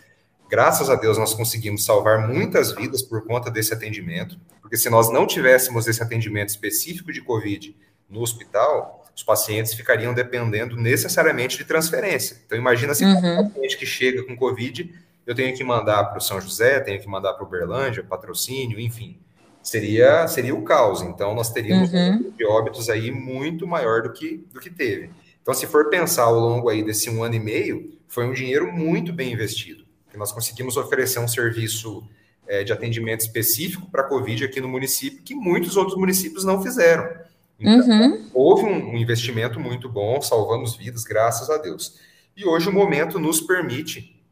Graças 0.48 0.90
a 0.90 0.94
Deus, 0.94 1.16
nós 1.16 1.34
conseguimos 1.34 1.84
salvar 1.84 2.28
muitas 2.28 2.72
vidas 2.72 3.02
por 3.02 3.26
conta 3.26 3.50
desse 3.50 3.72
atendimento, 3.72 4.38
porque 4.60 4.76
se 4.76 4.90
nós 4.90 5.10
não 5.10 5.26
tivéssemos 5.26 5.86
esse 5.86 6.02
atendimento 6.02 6.50
específico 6.50 7.12
de 7.12 7.22
Covid 7.22 7.74
no 8.08 8.20
hospital, 8.20 9.04
os 9.16 9.22
pacientes 9.22 9.72
ficariam 9.74 10.12
dependendo 10.12 10.76
necessariamente 10.76 11.56
de 11.56 11.64
transferência. 11.64 12.36
Então, 12.44 12.58
imagina 12.58 12.94
se 12.94 13.04
uhum. 13.04 13.40
um 13.40 13.48
paciente 13.48 13.78
que 13.78 13.86
chega 13.86 14.22
com 14.24 14.36
Covid, 14.36 14.92
eu 15.26 15.34
tenho 15.34 15.56
que 15.56 15.64
mandar 15.64 16.04
para 16.04 16.18
o 16.18 16.20
São 16.20 16.40
José, 16.40 16.80
tenho 16.80 17.00
que 17.00 17.08
mandar 17.08 17.34
para 17.34 17.44
o 17.44 17.48
Berlândia, 17.48 18.04
patrocínio, 18.04 18.78
enfim. 18.78 19.18
Seria, 19.62 20.28
seria 20.28 20.54
o 20.54 20.62
caos. 20.62 21.00
Então, 21.00 21.34
nós 21.34 21.50
teríamos 21.50 21.90
uhum. 21.90 21.98
um 21.98 22.12
número 22.12 22.32
de 22.32 22.44
óbitos 22.44 22.90
aí 22.90 23.10
muito 23.10 23.66
maior 23.66 24.02
do 24.02 24.12
que, 24.12 24.44
do 24.52 24.60
que 24.60 24.68
teve. 24.68 25.10
Então, 25.40 25.54
se 25.54 25.66
for 25.66 25.88
pensar 25.88 26.24
ao 26.24 26.38
longo 26.38 26.68
aí 26.68 26.82
desse 26.82 27.08
um 27.08 27.22
ano 27.22 27.36
e 27.36 27.40
meio, 27.40 27.98
foi 28.08 28.26
um 28.26 28.32
dinheiro 28.32 28.70
muito 28.70 29.12
bem 29.12 29.32
investido 29.32 29.83
que 30.14 30.18
nós 30.18 30.30
conseguimos 30.30 30.76
oferecer 30.76 31.18
um 31.18 31.26
serviço 31.26 32.08
é, 32.46 32.62
de 32.62 32.72
atendimento 32.72 33.22
específico 33.22 33.90
para 33.90 34.02
a 34.02 34.08
Covid 34.08 34.44
aqui 34.44 34.60
no 34.60 34.68
município, 34.68 35.24
que 35.24 35.34
muitos 35.34 35.76
outros 35.76 35.98
municípios 35.98 36.44
não 36.44 36.62
fizeram. 36.62 37.10
Então, 37.58 37.88
uhum. 37.88 38.30
houve 38.32 38.62
um, 38.62 38.90
um, 38.90 38.96
investimento 38.96 39.58
muito 39.58 39.88
bom, 39.88 40.22
salvamos 40.22 40.76
vidas, 40.76 41.02
graças 41.02 41.50
a 41.50 41.56
Deus. 41.56 41.98
E 42.36 42.46
hoje 42.46 42.68
o 42.68 42.72
momento 42.72 43.18
nos 43.18 43.40
permite 43.40 44.22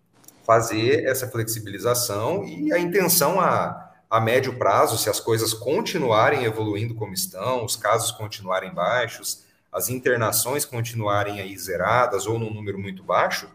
fazer 0.44 1.04
essa 1.04 1.26
flexibilização 1.26 2.44
e 2.44 2.72
a 2.72 2.78
intenção 2.78 3.40
a, 3.40 3.92
a 4.08 4.20
médio 4.20 4.56
prazo, 4.56 4.96
se 4.96 5.10
as 5.10 5.18
coisas 5.18 5.52
continuarem 5.52 6.44
evoluindo 6.44 6.94
como 6.94 7.12
estão, 7.12 7.64
os 7.64 7.74
casos 7.74 8.12
continuarem 8.12 8.72
baixos, 8.72 9.44
as 9.72 9.88
internações 9.88 10.64
continuarem 10.64 11.40
aí 11.40 11.58
zeradas 11.58 12.24
ou 12.24 12.38
num 12.38 12.54
número 12.54 12.78
muito 12.78 13.02
baixo, 13.02 13.48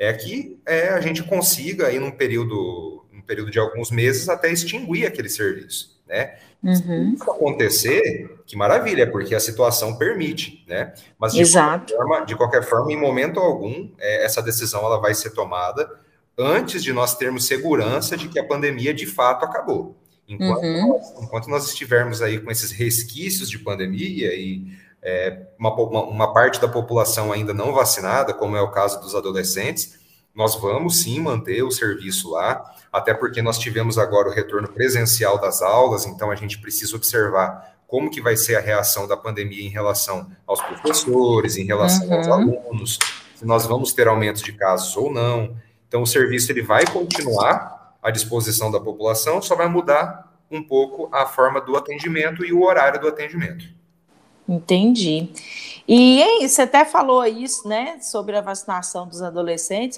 é 0.00 0.14
que 0.14 0.58
é, 0.64 0.88
a 0.88 1.00
gente 1.00 1.22
consiga, 1.22 1.88
aí, 1.88 1.98
num 1.98 2.10
período, 2.10 3.04
num 3.12 3.20
período 3.20 3.50
de 3.50 3.58
alguns 3.58 3.90
meses, 3.90 4.30
até 4.30 4.50
extinguir 4.50 5.06
aquele 5.06 5.28
serviço. 5.28 6.00
Né? 6.08 6.36
Uhum. 6.64 6.74
Se 6.74 7.14
isso 7.14 7.30
acontecer, 7.30 8.38
que 8.46 8.56
maravilha, 8.56 9.10
porque 9.10 9.34
a 9.34 9.40
situação 9.40 9.98
permite, 9.98 10.64
né? 10.66 10.94
Mas 11.18 11.34
de, 11.34 11.42
Exato. 11.42 11.92
Qualquer, 11.92 12.08
forma, 12.08 12.26
de 12.26 12.36
qualquer 12.36 12.62
forma, 12.62 12.92
em 12.92 12.96
momento 12.96 13.38
algum, 13.38 13.90
é, 13.98 14.24
essa 14.24 14.42
decisão 14.42 14.82
ela 14.86 14.98
vai 14.98 15.14
ser 15.14 15.30
tomada 15.30 15.86
antes 16.36 16.82
de 16.82 16.94
nós 16.94 17.14
termos 17.14 17.46
segurança 17.46 18.16
de 18.16 18.26
que 18.26 18.38
a 18.38 18.44
pandemia 18.44 18.94
de 18.94 19.04
fato 19.04 19.44
acabou. 19.44 19.96
Enquanto, 20.26 20.62
uhum. 20.62 20.88
nós, 20.88 21.22
enquanto 21.22 21.48
nós 21.48 21.66
estivermos 21.68 22.22
aí 22.22 22.40
com 22.40 22.50
esses 22.50 22.70
resquícios 22.70 23.50
de 23.50 23.58
pandemia 23.58 24.34
e 24.34 24.64
é, 25.02 25.46
uma, 25.58 25.72
uma 26.02 26.32
parte 26.32 26.60
da 26.60 26.68
população 26.68 27.32
ainda 27.32 27.54
não 27.54 27.72
vacinada, 27.72 28.34
como 28.34 28.56
é 28.56 28.60
o 28.60 28.70
caso 28.70 29.00
dos 29.00 29.14
adolescentes, 29.14 29.98
nós 30.34 30.54
vamos 30.54 31.02
sim 31.02 31.20
manter 31.20 31.62
o 31.62 31.70
serviço 31.70 32.30
lá, 32.30 32.62
até 32.92 33.12
porque 33.14 33.42
nós 33.42 33.58
tivemos 33.58 33.98
agora 33.98 34.28
o 34.28 34.32
retorno 34.32 34.68
presencial 34.68 35.38
das 35.40 35.62
aulas, 35.62 36.06
então 36.06 36.30
a 36.30 36.36
gente 36.36 36.60
precisa 36.60 36.96
observar 36.96 37.78
como 37.86 38.10
que 38.10 38.20
vai 38.20 38.36
ser 38.36 38.56
a 38.56 38.60
reação 38.60 39.08
da 39.08 39.16
pandemia 39.16 39.66
em 39.66 39.70
relação 39.70 40.30
aos 40.46 40.60
professores, 40.62 41.56
em 41.56 41.64
relação 41.64 42.06
uhum. 42.06 42.14
aos 42.14 42.28
alunos, 42.28 42.98
se 43.34 43.44
nós 43.44 43.66
vamos 43.66 43.92
ter 43.92 44.06
aumentos 44.06 44.42
de 44.42 44.52
casos 44.52 44.96
ou 44.96 45.12
não. 45.12 45.56
Então 45.88 46.02
o 46.02 46.06
serviço 46.06 46.52
ele 46.52 46.62
vai 46.62 46.86
continuar 46.86 47.96
à 48.00 48.10
disposição 48.10 48.70
da 48.70 48.78
população, 48.78 49.42
só 49.42 49.56
vai 49.56 49.66
mudar 49.66 50.30
um 50.50 50.62
pouco 50.62 51.08
a 51.12 51.26
forma 51.26 51.60
do 51.60 51.76
atendimento 51.76 52.44
e 52.44 52.52
o 52.52 52.62
horário 52.62 53.00
do 53.00 53.08
atendimento. 53.08 53.79
Entendi. 54.50 55.28
E 55.86 56.20
aí, 56.20 56.48
você 56.48 56.62
até 56.62 56.84
falou 56.84 57.24
isso, 57.24 57.68
né, 57.68 58.00
sobre 58.00 58.36
a 58.36 58.40
vacinação 58.40 59.06
dos 59.06 59.22
adolescentes. 59.22 59.96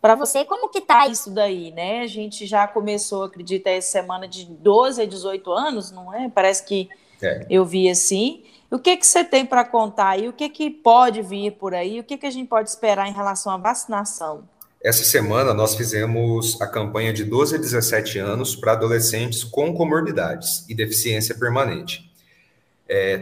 Para 0.00 0.14
você, 0.14 0.42
como 0.44 0.70
que 0.70 0.80
tá 0.80 1.06
isso 1.06 1.30
daí, 1.30 1.70
né? 1.70 2.00
A 2.00 2.06
gente 2.06 2.46
já 2.46 2.66
começou, 2.66 3.24
acredita, 3.24 3.68
essa 3.68 3.92
semana 3.92 4.26
de 4.26 4.46
12 4.46 5.02
a 5.02 5.06
18 5.06 5.52
anos, 5.52 5.90
não 5.90 6.14
é? 6.14 6.30
Parece 6.30 6.64
que 6.64 6.88
é. 7.22 7.46
eu 7.50 7.64
vi 7.64 7.90
assim. 7.90 8.44
O 8.70 8.78
que 8.78 8.96
que 8.96 9.06
você 9.06 9.22
tem 9.22 9.44
para 9.44 9.64
contar 9.64 10.10
aí? 10.10 10.28
O 10.28 10.32
que 10.32 10.48
que 10.48 10.70
pode 10.70 11.20
vir 11.20 11.52
por 11.52 11.74
aí? 11.74 12.00
O 12.00 12.04
que 12.04 12.16
que 12.16 12.26
a 12.26 12.30
gente 12.30 12.48
pode 12.48 12.70
esperar 12.70 13.06
em 13.06 13.12
relação 13.12 13.52
à 13.52 13.56
vacinação? 13.56 14.48
Essa 14.82 15.04
semana 15.04 15.54
nós 15.54 15.74
fizemos 15.74 16.60
a 16.60 16.66
campanha 16.66 17.12
de 17.12 17.24
12 17.24 17.56
a 17.56 17.58
17 17.58 18.18
anos 18.18 18.56
para 18.56 18.72
adolescentes 18.72 19.44
com 19.44 19.74
comorbidades 19.74 20.66
e 20.68 20.74
deficiência 20.74 21.34
permanente. 21.34 22.13
É, 22.86 23.16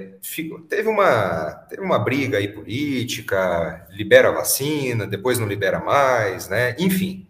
teve, 0.68 0.88
uma, 0.88 1.52
teve 1.68 1.82
uma 1.82 1.98
briga 1.98 2.38
aí 2.38 2.48
política, 2.48 3.86
libera 3.90 4.28
a 4.28 4.32
vacina, 4.32 5.06
depois 5.06 5.38
não 5.38 5.46
libera 5.46 5.78
mais, 5.78 6.48
né? 6.48 6.74
Enfim, 6.78 7.26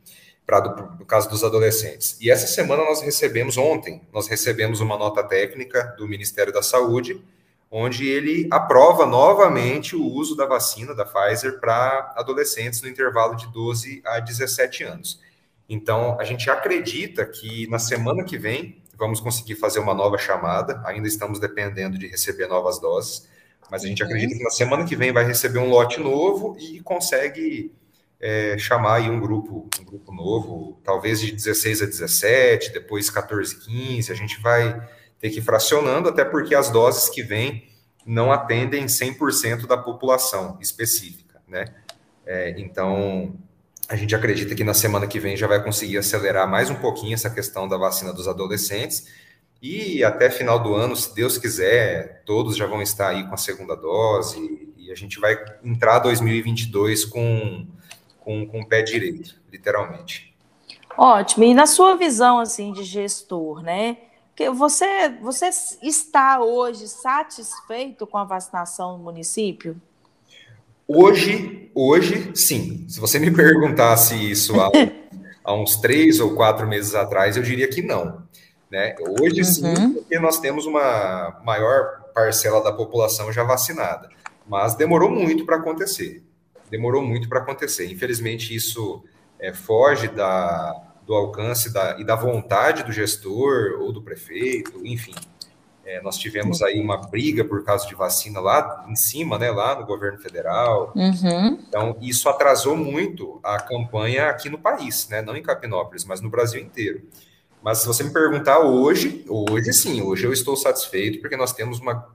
para 0.47 0.61
no 0.99 1.05
caso 1.05 1.29
dos 1.29 1.45
adolescentes. 1.45 2.17
E 2.21 2.31
essa 2.31 2.47
semana 2.47 2.85
nós 2.85 3.03
recebemos, 3.03 3.57
ontem, 3.59 4.03
nós 4.12 4.29
recebemos 4.29 4.81
uma 4.81 4.97
nota 4.97 5.23
técnica 5.23 5.95
do 5.99 6.09
Ministério 6.09 6.53
da 6.53 6.62
Saúde, 6.62 7.23
onde 7.71 8.07
ele 8.07 8.49
aprova 8.51 9.07
novamente 9.07 9.97
o 9.97 10.05
uso 10.05 10.37
da 10.37 10.45
vacina 10.45 10.95
da 10.95 11.07
Pfizer 11.07 11.59
para 11.59 12.12
adolescentes 12.17 12.83
no 12.83 12.89
intervalo 12.89 13.35
de 13.35 13.51
12 13.53 14.03
a 14.05 14.21
17 14.21 14.85
anos. 14.85 15.21
Então, 15.69 16.19
a 16.21 16.25
gente 16.25 16.51
acredita 16.51 17.25
que 17.25 17.67
na 17.69 17.79
semana 17.79 18.25
que 18.25 18.37
vem 18.37 18.82
vamos 19.02 19.18
conseguir 19.18 19.56
fazer 19.56 19.80
uma 19.80 19.92
nova 19.92 20.16
chamada. 20.16 20.80
Ainda 20.87 21.09
estamos 21.09 21.40
dependendo 21.40 21.99
de 21.99 22.06
receber 22.06 22.47
novas 22.47 22.80
doses, 22.80 23.28
mas 23.68 23.82
a 23.82 23.88
gente 23.88 24.00
acredita 24.00 24.37
que 24.37 24.44
na 24.44 24.50
semana 24.50 24.85
que 24.85 24.94
vem 24.94 25.12
vai 25.12 25.25
receber 25.25 25.59
um 25.59 25.68
lote 25.68 25.99
novo 25.99 26.56
e 26.56 26.80
consegue 26.80 27.73
é, 28.21 28.56
chamar 28.56 28.99
aí 28.99 29.11
um 29.11 29.18
grupo, 29.18 29.68
um 29.80 29.85
grupo 29.85 30.12
novo, 30.12 30.80
talvez 30.85 31.21
de 31.21 31.32
16 31.32 31.82
a 31.82 31.87
17, 31.87 32.73
depois 32.73 33.11
14, 33.11 33.59
15, 33.59 34.12
a 34.12 34.14
gente 34.14 34.40
vai 34.40 34.88
ter 35.18 35.30
que 35.30 35.40
ir 35.40 35.42
fracionando, 35.42 36.09
até 36.09 36.25
porque 36.25 36.54
as 36.54 36.71
doses 36.71 37.09
que 37.09 37.25
vêm 37.25 37.68
não 38.06 38.30
atendem 38.30 38.87
100% 38.87 39.66
da 39.66 39.76
população 39.76 40.59
específica, 40.61 41.42
né? 41.49 41.64
É, 42.25 42.54
então, 42.56 43.35
a 43.92 43.96
gente 43.96 44.14
acredita 44.16 44.54
que 44.54 44.64
na 44.64 44.72
semana 44.72 45.06
que 45.06 45.20
vem 45.20 45.37
já 45.37 45.46
vai 45.46 45.62
conseguir 45.62 45.99
acelerar 45.99 46.49
mais 46.49 46.70
um 46.70 46.75
pouquinho 46.75 47.12
essa 47.12 47.28
questão 47.28 47.68
da 47.68 47.76
vacina 47.76 48.11
dos 48.11 48.26
adolescentes, 48.26 49.06
e 49.61 50.02
até 50.02 50.30
final 50.30 50.58
do 50.58 50.75
ano, 50.75 50.96
se 50.96 51.14
Deus 51.14 51.37
quiser, 51.37 52.22
todos 52.25 52.56
já 52.56 52.66
vão 52.66 52.80
estar 52.80 53.08
aí 53.08 53.28
com 53.28 53.34
a 53.34 53.37
segunda 53.37 53.76
dose, 53.76 54.66
e 54.78 54.90
a 54.90 54.94
gente 54.94 55.20
vai 55.20 55.37
entrar 55.62 55.99
2022 55.99 57.04
com, 57.04 57.66
com, 58.20 58.46
com 58.46 58.62
o 58.62 58.66
pé 58.66 58.80
direito, 58.80 59.38
literalmente. 59.52 60.34
Ótimo. 60.96 61.44
E 61.44 61.52
na 61.52 61.66
sua 61.66 61.94
visão 61.94 62.38
assim 62.38 62.72
de 62.72 62.84
gestor, 62.84 63.62
né? 63.62 63.99
Que 64.34 64.49
você, 64.49 65.11
você 65.20 65.50
está 65.82 66.40
hoje 66.40 66.88
satisfeito 66.88 68.06
com 68.06 68.16
a 68.16 68.25
vacinação 68.25 68.96
no 68.96 69.04
município? 69.04 69.78
Hoje, 70.87 71.71
hoje, 71.75 72.31
sim. 72.35 72.87
Se 72.89 73.01
você 73.01 73.19
me 73.19 73.31
perguntasse 73.31 74.15
isso 74.15 74.61
há, 74.61 74.71
há 75.45 75.55
uns 75.55 75.77
três 75.77 76.21
ou 76.21 76.35
quatro 76.35 76.67
meses 76.67 76.95
atrás, 76.95 77.37
eu 77.37 77.43
diria 77.43 77.69
que 77.69 77.83
não. 77.83 78.23
Né? 78.71 78.95
Hoje, 79.21 79.41
uhum. 79.41 79.45
sim, 79.45 79.93
porque 79.95 80.19
nós 80.19 80.39
temos 80.41 80.67
uma 80.67 81.41
maior 81.45 82.03
parcela 82.15 82.62
da 82.62 82.73
população 82.73 83.33
já 83.33 83.43
vacinada. 83.43 84.09
Mas 84.47 84.75
demorou 84.75 85.11
muito 85.11 85.45
para 85.45 85.57
acontecer. 85.57 86.23
Demorou 86.71 87.03
muito 87.03 87.29
para 87.29 87.41
acontecer. 87.41 87.91
Infelizmente, 87.91 88.55
isso 88.55 89.05
é, 89.39 89.53
foge 89.53 90.09
da, 90.09 90.75
do 91.07 91.15
alcance 91.15 91.73
da, 91.73 91.99
e 91.99 92.05
da 92.05 92.17
vontade 92.17 92.83
do 92.83 92.93
gestor 92.93 93.79
ou 93.81 93.93
do 93.93 94.03
prefeito, 94.03 94.81
enfim. 94.85 95.15
É, 95.92 96.00
nós 96.00 96.16
tivemos 96.16 96.62
aí 96.62 96.80
uma 96.80 96.96
briga 96.96 97.44
por 97.44 97.62
causa 97.64 97.87
de 97.87 97.94
vacina 97.94 98.40
lá 98.40 98.87
em 98.88 98.96
cima, 98.96 99.38
né, 99.38 99.50
lá 99.50 99.78
no 99.78 99.84
governo 99.84 100.18
federal. 100.18 100.90
Uhum. 100.96 101.58
Então, 101.68 101.99
isso 102.00 102.30
atrasou 102.30 102.75
muito 102.75 103.38
a 103.42 103.61
campanha 103.61 104.30
aqui 104.30 104.49
no 104.49 104.58
país, 104.58 105.06
né, 105.11 105.20
não 105.20 105.37
em 105.37 105.42
Capinópolis, 105.42 106.06
mas 106.06 106.22
no 106.22 106.30
Brasil 106.30 106.62
inteiro. 106.62 107.02
Mas 107.62 107.78
se 107.78 107.87
você 107.87 108.02
me 108.02 108.11
perguntar 108.11 108.61
hoje, 108.61 109.22
hoje 109.28 109.70
sim, 109.75 110.00
hoje 110.00 110.25
eu 110.25 110.32
estou 110.32 110.56
satisfeito 110.56 111.20
porque 111.20 111.37
nós 111.37 111.52
temos 111.52 111.78
uma 111.78 112.08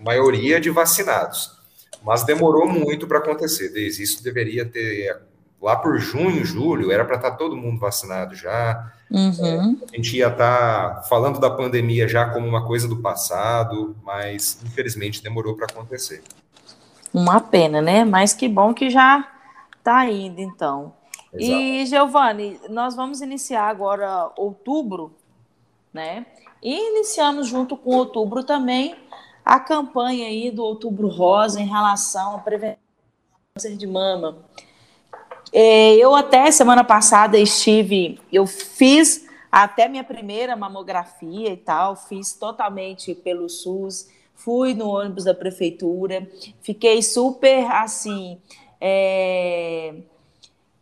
maioria 0.00 0.60
de 0.60 0.68
vacinados. 0.68 1.56
Mas 2.02 2.24
demorou 2.24 2.68
muito 2.68 3.06
para 3.06 3.18
acontecer, 3.18 3.68
desde 3.68 4.02
isso 4.02 4.24
deveria 4.24 4.66
ter 4.66 5.16
lá 5.60 5.76
por 5.76 5.98
junho, 5.98 6.44
julho, 6.44 6.90
era 6.90 7.04
para 7.04 7.16
estar 7.16 7.32
tá 7.32 7.36
todo 7.36 7.56
mundo 7.56 7.78
vacinado 7.78 8.34
já. 8.34 8.92
Uhum. 9.10 9.78
É, 9.90 9.94
a 9.94 9.96
gente 9.96 10.16
ia 10.16 10.28
estar 10.28 10.94
tá 10.96 11.02
falando 11.02 11.38
da 11.38 11.50
pandemia 11.50 12.08
já 12.08 12.30
como 12.30 12.46
uma 12.46 12.66
coisa 12.66 12.88
do 12.88 12.96
passado, 12.96 13.96
mas 14.02 14.60
infelizmente 14.64 15.22
demorou 15.22 15.56
para 15.56 15.66
acontecer. 15.66 16.22
Uma 17.12 17.40
pena, 17.40 17.82
né? 17.82 18.04
Mas 18.04 18.32
que 18.32 18.48
bom 18.48 18.72
que 18.72 18.88
já 18.88 19.28
está 19.76 20.08
indo, 20.08 20.40
então. 20.40 20.92
Exato. 21.32 21.52
E, 21.52 21.86
Giovanni, 21.86 22.60
nós 22.68 22.94
vamos 22.94 23.20
iniciar 23.20 23.68
agora 23.68 24.30
outubro, 24.36 25.12
né? 25.92 26.26
E 26.62 26.90
iniciamos 26.90 27.48
junto 27.48 27.76
com 27.76 27.96
outubro 27.96 28.44
também 28.44 28.96
a 29.44 29.58
campanha 29.58 30.26
aí 30.26 30.50
do 30.50 30.62
Outubro 30.62 31.08
Rosa 31.08 31.60
em 31.60 31.66
relação 31.66 32.36
à 32.36 32.38
prevenção 32.38 32.76
do 32.76 33.54
câncer 33.54 33.76
de 33.76 33.86
mama. 33.86 34.38
É, 35.52 35.94
eu 35.96 36.14
até 36.14 36.50
semana 36.50 36.84
passada 36.84 37.38
estive, 37.38 38.20
eu 38.32 38.46
fiz 38.46 39.26
até 39.50 39.88
minha 39.88 40.04
primeira 40.04 40.54
mamografia 40.54 41.50
e 41.50 41.56
tal, 41.56 41.96
fiz 41.96 42.34
totalmente 42.34 43.14
pelo 43.14 43.48
SUS, 43.48 44.08
fui 44.34 44.74
no 44.74 44.88
ônibus 44.88 45.24
da 45.24 45.34
prefeitura, 45.34 46.28
fiquei 46.62 47.02
super 47.02 47.68
assim 47.72 48.38
é, 48.80 49.94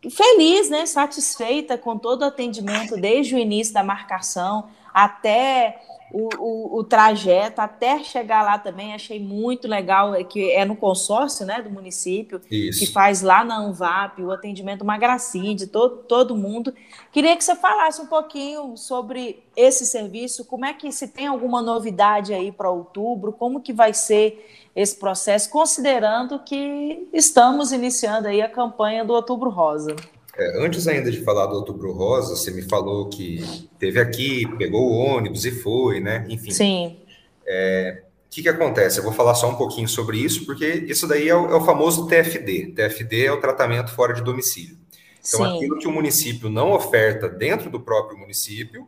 feliz, 0.09 0.69
né, 0.69 0.85
satisfeita 0.85 1.77
com 1.77 1.97
todo 1.97 2.21
o 2.21 2.25
atendimento 2.25 2.95
desde 2.95 3.35
o 3.35 3.39
início 3.39 3.73
da 3.73 3.83
marcação 3.83 4.69
até 4.93 5.81
o, 6.11 6.29
o, 6.37 6.79
o, 6.79 6.83
trajeto 6.83 7.61
até 7.61 8.03
chegar 8.03 8.43
lá 8.43 8.57
também, 8.57 8.93
achei 8.93 9.19
muito 9.19 9.67
legal, 9.67 10.15
é 10.15 10.23
que 10.23 10.51
é 10.51 10.65
no 10.65 10.75
consórcio 10.75 11.45
né, 11.45 11.61
do 11.61 11.69
município, 11.69 12.41
Isso. 12.49 12.79
que 12.79 12.85
faz 12.87 13.21
lá 13.21 13.43
na 13.43 13.57
Anvap, 13.57 14.21
o 14.21 14.31
atendimento, 14.31 14.81
uma 14.81 14.97
gracinha 14.97 15.53
de 15.53 15.67
todo, 15.67 15.97
todo 16.03 16.35
mundo. 16.35 16.73
Queria 17.11 17.35
que 17.37 17.43
você 17.43 17.55
falasse 17.55 18.01
um 18.01 18.07
pouquinho 18.07 18.75
sobre 18.75 19.43
esse 19.55 19.85
serviço, 19.85 20.45
como 20.45 20.65
é 20.65 20.73
que 20.73 20.91
se 20.91 21.07
tem 21.07 21.27
alguma 21.27 21.61
novidade 21.61 22.33
aí 22.33 22.51
para 22.51 22.71
outubro, 22.71 23.31
como 23.31 23.61
que 23.61 23.73
vai 23.73 23.93
ser 23.93 24.45
esse 24.75 24.95
processo, 24.95 25.49
considerando 25.49 26.39
que 26.39 27.07
estamos 27.11 27.71
iniciando 27.71 28.27
aí 28.27 28.41
a 28.41 28.49
campanha 28.49 29.03
do 29.03 29.13
Outubro 29.13 29.49
Rosa. 29.49 29.95
É, 30.39 30.65
antes 30.65 30.87
ainda 30.87 31.11
de 31.11 31.21
falar 31.21 31.47
do 31.47 31.55
Outubro 31.55 31.91
Rosa, 31.91 32.35
você 32.35 32.49
me 32.49 32.61
falou 32.61 33.09
que 33.09 33.69
teve 33.77 33.99
aqui, 33.99 34.47
pegou 34.57 34.89
o 34.89 34.95
ônibus 34.95 35.43
e 35.45 35.51
foi, 35.51 35.99
né? 35.99 36.25
Enfim. 36.29 36.51
Sim. 36.51 36.97
É, 37.45 38.03
o 38.25 38.29
que, 38.29 38.43
que 38.43 38.49
acontece? 38.49 38.99
Eu 38.99 39.03
vou 39.03 39.11
falar 39.11 39.35
só 39.35 39.49
um 39.49 39.55
pouquinho 39.55 39.87
sobre 39.87 40.17
isso, 40.17 40.45
porque 40.45 40.65
isso 40.65 41.07
daí 41.07 41.27
é 41.27 41.35
o, 41.35 41.49
é 41.49 41.55
o 41.55 41.65
famoso 41.65 42.07
TFD. 42.07 42.73
TFD 42.75 43.25
é 43.25 43.31
o 43.31 43.41
tratamento 43.41 43.91
fora 43.91 44.13
de 44.13 44.23
domicílio. 44.23 44.77
Então, 45.27 45.45
Sim. 45.45 45.57
aquilo 45.57 45.77
que 45.77 45.87
o 45.87 45.91
município 45.91 46.49
não 46.49 46.71
oferta 46.71 47.27
dentro 47.27 47.69
do 47.69 47.79
próprio 47.79 48.17
município, 48.17 48.87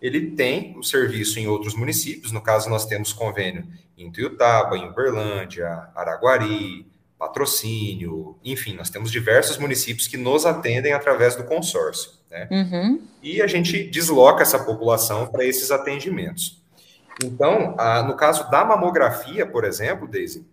ele 0.00 0.32
tem 0.32 0.76
o 0.78 0.82
serviço 0.82 1.38
em 1.40 1.48
outros 1.48 1.74
municípios. 1.74 2.32
No 2.32 2.40
caso, 2.40 2.68
nós 2.68 2.86
temos 2.86 3.12
convênio 3.12 3.66
em 3.96 4.10
Tuiutaba, 4.10 4.76
em 4.76 4.88
Uberlândia, 4.88 5.88
Araguari, 5.94 6.86
patrocínio, 7.22 8.36
enfim, 8.44 8.74
nós 8.74 8.90
temos 8.90 9.08
diversos 9.08 9.56
municípios 9.56 10.08
que 10.08 10.16
nos 10.16 10.44
atendem 10.44 10.92
através 10.92 11.36
do 11.36 11.44
consórcio, 11.44 12.10
né? 12.28 12.48
Uhum. 12.50 13.00
E 13.22 13.40
a 13.40 13.46
gente 13.46 13.84
desloca 13.84 14.42
essa 14.42 14.58
população 14.58 15.28
para 15.28 15.44
esses 15.44 15.70
atendimentos. 15.70 16.60
Então, 17.22 17.76
a, 17.78 18.02
no 18.02 18.16
caso 18.16 18.50
da 18.50 18.64
mamografia, 18.64 19.46
por 19.46 19.64
exemplo, 19.64 20.08
Daisy, 20.08 20.44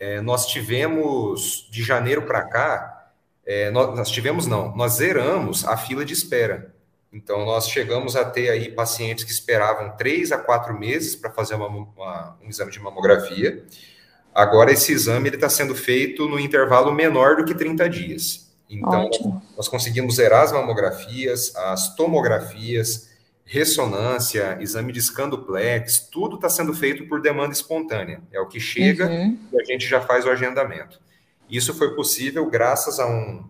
é, 0.00 0.22
nós 0.22 0.46
tivemos 0.46 1.68
de 1.70 1.82
janeiro 1.82 2.22
para 2.22 2.42
cá, 2.42 3.10
é, 3.44 3.70
nós, 3.70 3.94
nós, 3.94 4.08
tivemos 4.08 4.46
não, 4.46 4.74
nós 4.74 4.94
zeramos 4.94 5.66
a 5.66 5.76
fila 5.76 6.06
de 6.06 6.14
espera. 6.14 6.74
Então, 7.12 7.44
nós 7.44 7.68
chegamos 7.68 8.16
a 8.16 8.24
ter 8.24 8.48
aí 8.48 8.70
pacientes 8.70 9.24
que 9.24 9.30
esperavam 9.30 9.94
três 9.94 10.32
a 10.32 10.38
quatro 10.38 10.78
meses 10.78 11.14
para 11.14 11.30
fazer 11.30 11.54
uma, 11.54 11.66
uma, 11.66 12.38
um 12.42 12.48
exame 12.48 12.70
de 12.70 12.80
mamografia. 12.80 13.62
Agora, 14.34 14.72
esse 14.72 14.92
exame 14.92 15.28
está 15.30 15.48
sendo 15.48 15.74
feito 15.74 16.28
no 16.28 16.38
intervalo 16.38 16.92
menor 16.92 17.36
do 17.36 17.44
que 17.44 17.54
30 17.54 17.88
dias. 17.88 18.48
Então, 18.70 19.06
Ótimo. 19.06 19.42
nós 19.56 19.66
conseguimos 19.66 20.16
zerar 20.16 20.42
as 20.42 20.52
mamografias, 20.52 21.54
as 21.56 21.94
tomografias, 21.96 23.08
ressonância, 23.48 24.58
exame 24.60 24.92
de 24.92 24.98
escandoplex, 24.98 26.06
tudo 26.12 26.36
está 26.36 26.50
sendo 26.50 26.74
feito 26.74 27.08
por 27.08 27.22
demanda 27.22 27.52
espontânea. 27.52 28.20
É 28.30 28.38
o 28.38 28.46
que 28.46 28.60
chega 28.60 29.06
uhum. 29.06 29.38
e 29.52 29.60
a 29.60 29.64
gente 29.64 29.88
já 29.88 30.02
faz 30.02 30.26
o 30.26 30.30
agendamento. 30.30 31.00
Isso 31.48 31.72
foi 31.72 31.94
possível 31.94 32.48
graças 32.50 33.00
a 33.00 33.06
um 33.06 33.42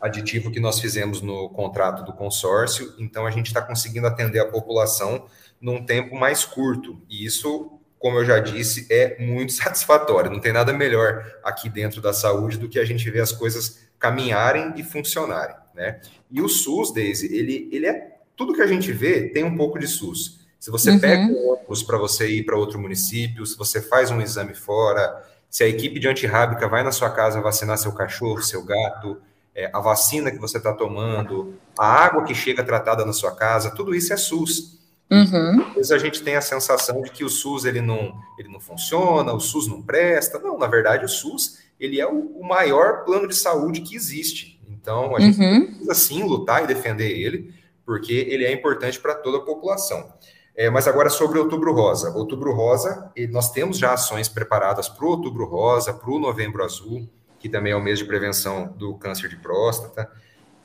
aditivo 0.00 0.50
que 0.50 0.60
nós 0.60 0.80
fizemos 0.80 1.20
no 1.20 1.50
contrato 1.50 2.04
do 2.04 2.12
consórcio, 2.12 2.94
então 2.98 3.26
a 3.26 3.30
gente 3.30 3.46
está 3.46 3.60
conseguindo 3.60 4.06
atender 4.06 4.38
a 4.38 4.50
população 4.50 5.26
num 5.60 5.84
tempo 5.84 6.16
mais 6.16 6.44
curto. 6.44 7.00
E 7.08 7.24
isso 7.24 7.73
como 8.04 8.18
eu 8.18 8.24
já 8.26 8.38
disse, 8.38 8.86
é 8.90 9.16
muito 9.18 9.54
satisfatório. 9.56 10.30
Não 10.30 10.38
tem 10.38 10.52
nada 10.52 10.74
melhor 10.74 11.24
aqui 11.42 11.70
dentro 11.70 12.02
da 12.02 12.12
saúde 12.12 12.58
do 12.58 12.68
que 12.68 12.78
a 12.78 12.84
gente 12.84 13.10
ver 13.10 13.20
as 13.20 13.32
coisas 13.32 13.88
caminharem 13.98 14.74
e 14.76 14.84
funcionarem, 14.84 15.56
né? 15.74 16.02
E 16.30 16.42
o 16.42 16.46
SUS, 16.46 16.92
Daisy, 16.92 17.34
ele, 17.34 17.66
ele 17.72 17.86
é 17.86 18.18
tudo 18.36 18.52
que 18.52 18.60
a 18.60 18.66
gente 18.66 18.92
vê 18.92 19.30
tem 19.30 19.42
um 19.42 19.56
pouco 19.56 19.78
de 19.78 19.88
SUS. 19.88 20.40
Se 20.60 20.70
você 20.70 20.90
uhum. 20.90 20.98
pega 20.98 21.22
um 21.22 21.52
ônibus 21.52 21.82
para 21.82 21.96
você 21.96 22.28
ir 22.28 22.44
para 22.44 22.58
outro 22.58 22.78
município, 22.78 23.46
se 23.46 23.56
você 23.56 23.80
faz 23.80 24.10
um 24.10 24.20
exame 24.20 24.52
fora, 24.52 25.24
se 25.48 25.64
a 25.64 25.66
equipe 25.66 25.98
de 25.98 26.06
antirrábica 26.06 26.68
vai 26.68 26.82
na 26.82 26.92
sua 26.92 27.08
casa 27.08 27.40
vacinar 27.40 27.78
seu 27.78 27.92
cachorro, 27.92 28.42
seu 28.42 28.62
gato, 28.62 29.16
é, 29.54 29.70
a 29.72 29.80
vacina 29.80 30.30
que 30.30 30.38
você 30.38 30.58
está 30.58 30.74
tomando, 30.74 31.54
a 31.78 31.86
água 31.86 32.24
que 32.24 32.34
chega 32.34 32.62
tratada 32.62 33.02
na 33.06 33.14
sua 33.14 33.34
casa, 33.34 33.74
tudo 33.74 33.94
isso 33.94 34.12
é 34.12 34.16
SUS. 34.18 34.83
Uhum. 35.10 35.62
Às 35.68 35.74
vezes 35.74 35.92
a 35.92 35.98
gente 35.98 36.22
tem 36.22 36.36
a 36.36 36.40
sensação 36.40 37.02
de 37.02 37.10
que 37.10 37.24
o 37.24 37.28
SUS 37.28 37.64
ele 37.64 37.80
não, 37.80 38.14
ele 38.38 38.48
não 38.48 38.60
funciona, 38.60 39.32
o 39.32 39.40
SUS 39.40 39.68
não 39.68 39.82
presta. 39.82 40.38
Não, 40.38 40.58
na 40.58 40.66
verdade, 40.66 41.04
o 41.04 41.08
SUS 41.08 41.58
ele 41.78 42.00
é 42.00 42.06
o, 42.06 42.38
o 42.38 42.46
maior 42.46 43.04
plano 43.04 43.28
de 43.28 43.34
saúde 43.34 43.80
que 43.80 43.94
existe. 43.94 44.60
Então, 44.68 45.16
a 45.16 45.20
gente 45.20 45.40
uhum. 45.40 45.66
precisa 45.66 45.94
sim 45.94 46.22
lutar 46.22 46.64
e 46.64 46.66
defender 46.66 47.10
ele, 47.10 47.54
porque 47.84 48.12
ele 48.12 48.44
é 48.44 48.52
importante 48.52 48.98
para 49.00 49.14
toda 49.14 49.38
a 49.38 49.40
população. 49.40 50.12
É, 50.56 50.70
mas 50.70 50.86
agora 50.86 51.10
sobre 51.10 51.38
Outubro 51.38 51.74
Rosa. 51.74 52.10
Outubro 52.10 52.52
Rosa, 52.52 53.10
nós 53.30 53.50
temos 53.50 53.76
já 53.76 53.92
ações 53.92 54.28
preparadas 54.28 54.88
para 54.88 55.04
o 55.04 55.08
Outubro 55.08 55.44
Rosa, 55.46 55.92
para 55.92 56.10
o 56.10 56.18
Novembro 56.18 56.62
Azul. 56.64 57.08
que 57.44 57.48
também 57.50 57.72
é 57.72 57.76
o 57.76 57.82
mês 57.82 57.98
de 57.98 58.06
prevenção 58.06 58.72
do 58.78 58.94
câncer 58.94 59.28
de 59.28 59.36
próstata, 59.36 60.10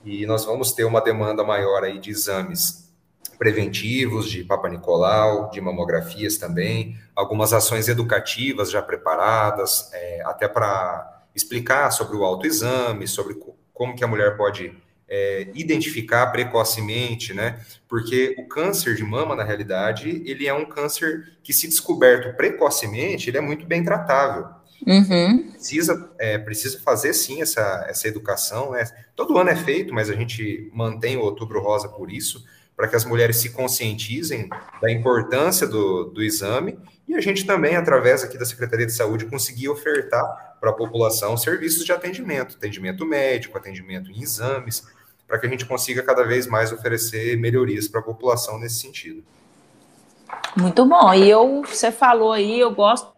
e 0.05 0.25
nós 0.25 0.45
vamos 0.45 0.71
ter 0.71 0.85
uma 0.85 1.01
demanda 1.01 1.43
maior 1.43 1.83
aí 1.83 1.99
de 1.99 2.09
exames 2.09 2.88
preventivos, 3.39 4.29
de 4.29 4.43
Papa 4.43 4.67
Nicolau, 4.67 5.49
de 5.49 5.61
mamografias 5.61 6.37
também, 6.37 6.99
algumas 7.15 7.53
ações 7.53 7.87
educativas 7.87 8.69
já 8.69 8.81
preparadas, 8.81 9.89
é, 9.93 10.21
até 10.25 10.47
para 10.47 11.23
explicar 11.33 11.89
sobre 11.91 12.17
o 12.17 12.25
autoexame, 12.25 13.07
sobre 13.07 13.35
como 13.73 13.95
que 13.95 14.03
a 14.03 14.07
mulher 14.07 14.35
pode 14.35 14.75
é, 15.07 15.47
identificar 15.55 16.27
precocemente, 16.27 17.33
né? 17.33 17.59
Porque 17.87 18.35
o 18.37 18.45
câncer 18.45 18.95
de 18.95 19.03
mama, 19.03 19.35
na 19.35 19.43
realidade, 19.43 20.21
ele 20.25 20.45
é 20.45 20.53
um 20.53 20.65
câncer 20.65 21.37
que, 21.41 21.53
se 21.53 21.67
descoberto 21.67 22.35
precocemente, 22.35 23.29
ele 23.29 23.37
é 23.37 23.41
muito 23.41 23.65
bem 23.65 23.83
tratável. 23.83 24.47
Uhum. 24.85 25.51
Precisa, 25.51 26.09
é, 26.19 26.37
precisa 26.37 26.79
fazer 26.79 27.13
sim 27.13 27.41
essa, 27.41 27.85
essa 27.89 28.07
educação, 28.07 28.71
né? 28.71 28.83
Todo 29.15 29.37
ano 29.37 29.49
é 29.49 29.55
feito, 29.55 29.93
mas 29.93 30.09
a 30.09 30.13
gente 30.13 30.69
mantém 30.73 31.17
o 31.17 31.21
Outubro 31.21 31.61
Rosa 31.61 31.89
por 31.89 32.11
isso, 32.11 32.45
para 32.79 32.87
que 32.87 32.95
as 32.95 33.03
mulheres 33.03 33.35
se 33.35 33.49
conscientizem 33.49 34.47
da 34.81 34.89
importância 34.89 35.67
do, 35.67 36.05
do 36.05 36.23
exame 36.23 36.79
e 37.05 37.13
a 37.13 37.19
gente 37.19 37.45
também, 37.45 37.75
através 37.75 38.23
aqui 38.23 38.37
da 38.37 38.45
Secretaria 38.45 38.85
de 38.85 38.93
Saúde, 38.93 39.25
conseguir 39.25 39.67
ofertar 39.67 40.55
para 40.61 40.69
a 40.69 40.73
população 40.73 41.35
serviços 41.35 41.83
de 41.83 41.91
atendimento, 41.91 42.55
atendimento 42.55 43.05
médico, 43.05 43.57
atendimento 43.57 44.09
em 44.09 44.21
exames, 44.21 44.87
para 45.27 45.37
que 45.37 45.45
a 45.45 45.49
gente 45.49 45.65
consiga 45.65 46.01
cada 46.01 46.23
vez 46.23 46.47
mais 46.47 46.71
oferecer 46.71 47.37
melhorias 47.37 47.85
para 47.89 47.99
a 47.99 48.03
população 48.03 48.57
nesse 48.57 48.79
sentido. 48.79 49.25
Muito 50.55 50.85
bom. 50.85 51.13
E 51.13 51.29
eu, 51.29 51.63
você 51.63 51.91
falou 51.91 52.31
aí, 52.31 52.61
eu 52.61 52.73
gosto. 52.73 53.11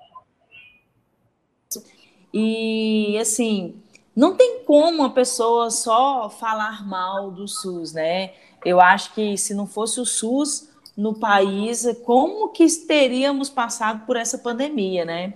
E 2.34 3.16
assim, 3.22 3.80
não 4.16 4.36
tem 4.36 4.64
como 4.66 5.04
a 5.04 5.12
pessoa 5.12 5.70
só 5.70 6.32
falar 6.32 6.84
mal 6.84 7.30
do 7.30 7.48
SUS, 7.48 7.94
né? 7.94 8.34
Eu 8.64 8.80
acho 8.80 9.14
que 9.14 9.38
se 9.38 9.54
não 9.54 9.66
fosse 9.66 10.00
o 10.00 10.06
SUS 10.06 10.70
no 10.96 11.14
país, 11.14 11.86
como 12.06 12.50
que 12.50 12.68
teríamos 12.86 13.50
passado 13.50 14.06
por 14.06 14.16
essa 14.16 14.38
pandemia, 14.38 15.06
né? 15.06 15.34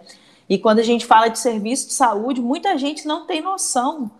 E 0.47 0.57
quando 0.59 0.79
a 0.79 0.83
gente 0.83 1.05
fala 1.05 1.27
de 1.27 1.39
serviço 1.39 1.87
de 1.87 1.93
saúde, 1.93 2.41
muita 2.41 2.77
gente 2.77 3.07
não 3.07 3.25
tem 3.25 3.41
noção 3.41 4.11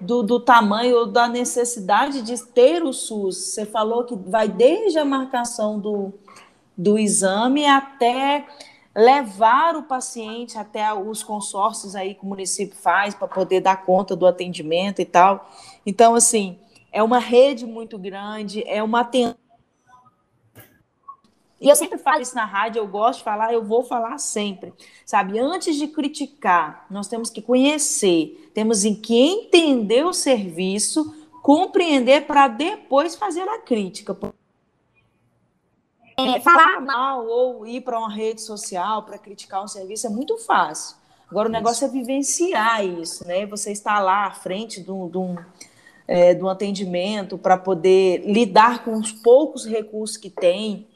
do, 0.00 0.22
do 0.22 0.38
tamanho 0.38 0.96
ou 0.96 1.06
da 1.06 1.26
necessidade 1.26 2.22
de 2.22 2.40
ter 2.46 2.82
o 2.82 2.92
SUS. 2.92 3.36
Você 3.36 3.66
falou 3.66 4.04
que 4.04 4.14
vai 4.14 4.48
desde 4.48 4.98
a 4.98 5.04
marcação 5.04 5.78
do, 5.78 6.12
do 6.76 6.98
exame 6.98 7.66
até 7.66 8.46
levar 8.94 9.74
o 9.74 9.84
paciente 9.84 10.58
até 10.58 10.92
os 10.92 11.22
consórcios 11.22 11.96
aí 11.96 12.14
que 12.14 12.24
o 12.24 12.28
município 12.28 12.76
faz 12.76 13.14
para 13.14 13.26
poder 13.26 13.60
dar 13.60 13.84
conta 13.84 14.14
do 14.14 14.26
atendimento 14.26 15.00
e 15.00 15.04
tal. 15.04 15.50
Então, 15.86 16.14
assim, 16.14 16.58
é 16.92 17.02
uma 17.02 17.18
rede 17.18 17.66
muito 17.66 17.98
grande, 17.98 18.62
é 18.68 18.82
uma 18.82 19.00
atenção 19.00 19.36
e 21.62 21.68
eu 21.68 21.76
sempre 21.76 21.96
falo 21.96 22.20
isso 22.20 22.34
na 22.34 22.44
rádio, 22.44 22.80
eu 22.80 22.88
gosto 22.88 23.18
de 23.20 23.24
falar, 23.24 23.52
eu 23.52 23.62
vou 23.62 23.84
falar 23.84 24.18
sempre. 24.18 24.74
Sabe, 25.06 25.38
antes 25.38 25.76
de 25.76 25.86
criticar, 25.86 26.86
nós 26.90 27.06
temos 27.06 27.30
que 27.30 27.40
conhecer, 27.40 28.50
temos 28.52 28.82
que 28.82 29.14
entender 29.14 30.04
o 30.04 30.12
serviço, 30.12 31.14
compreender 31.40 32.26
para 32.26 32.48
depois 32.48 33.14
fazer 33.14 33.48
a 33.48 33.60
crítica. 33.60 34.18
É, 36.18 36.40
falar 36.40 36.80
mal 36.80 37.24
ou 37.28 37.64
ir 37.64 37.80
para 37.82 37.96
uma 37.96 38.12
rede 38.12 38.42
social 38.42 39.04
para 39.04 39.16
criticar 39.16 39.62
um 39.62 39.68
serviço 39.68 40.08
é 40.08 40.10
muito 40.10 40.36
fácil. 40.38 40.96
Agora, 41.30 41.48
o 41.48 41.52
negócio 41.52 41.84
é 41.84 41.88
vivenciar 41.88 42.84
isso, 42.84 43.24
né? 43.24 43.46
Você 43.46 43.70
está 43.70 44.00
lá 44.00 44.26
à 44.26 44.32
frente 44.32 44.82
de 44.82 44.90
um, 44.90 45.08
de 45.08 45.16
um, 45.16 45.36
é, 46.12 46.34
um 46.34 46.48
atendimento 46.48 47.38
para 47.38 47.56
poder 47.56 48.22
lidar 48.26 48.84
com 48.84 48.92
os 48.98 49.10
poucos 49.10 49.64
recursos 49.64 50.18
que 50.18 50.28
tem, 50.28 50.86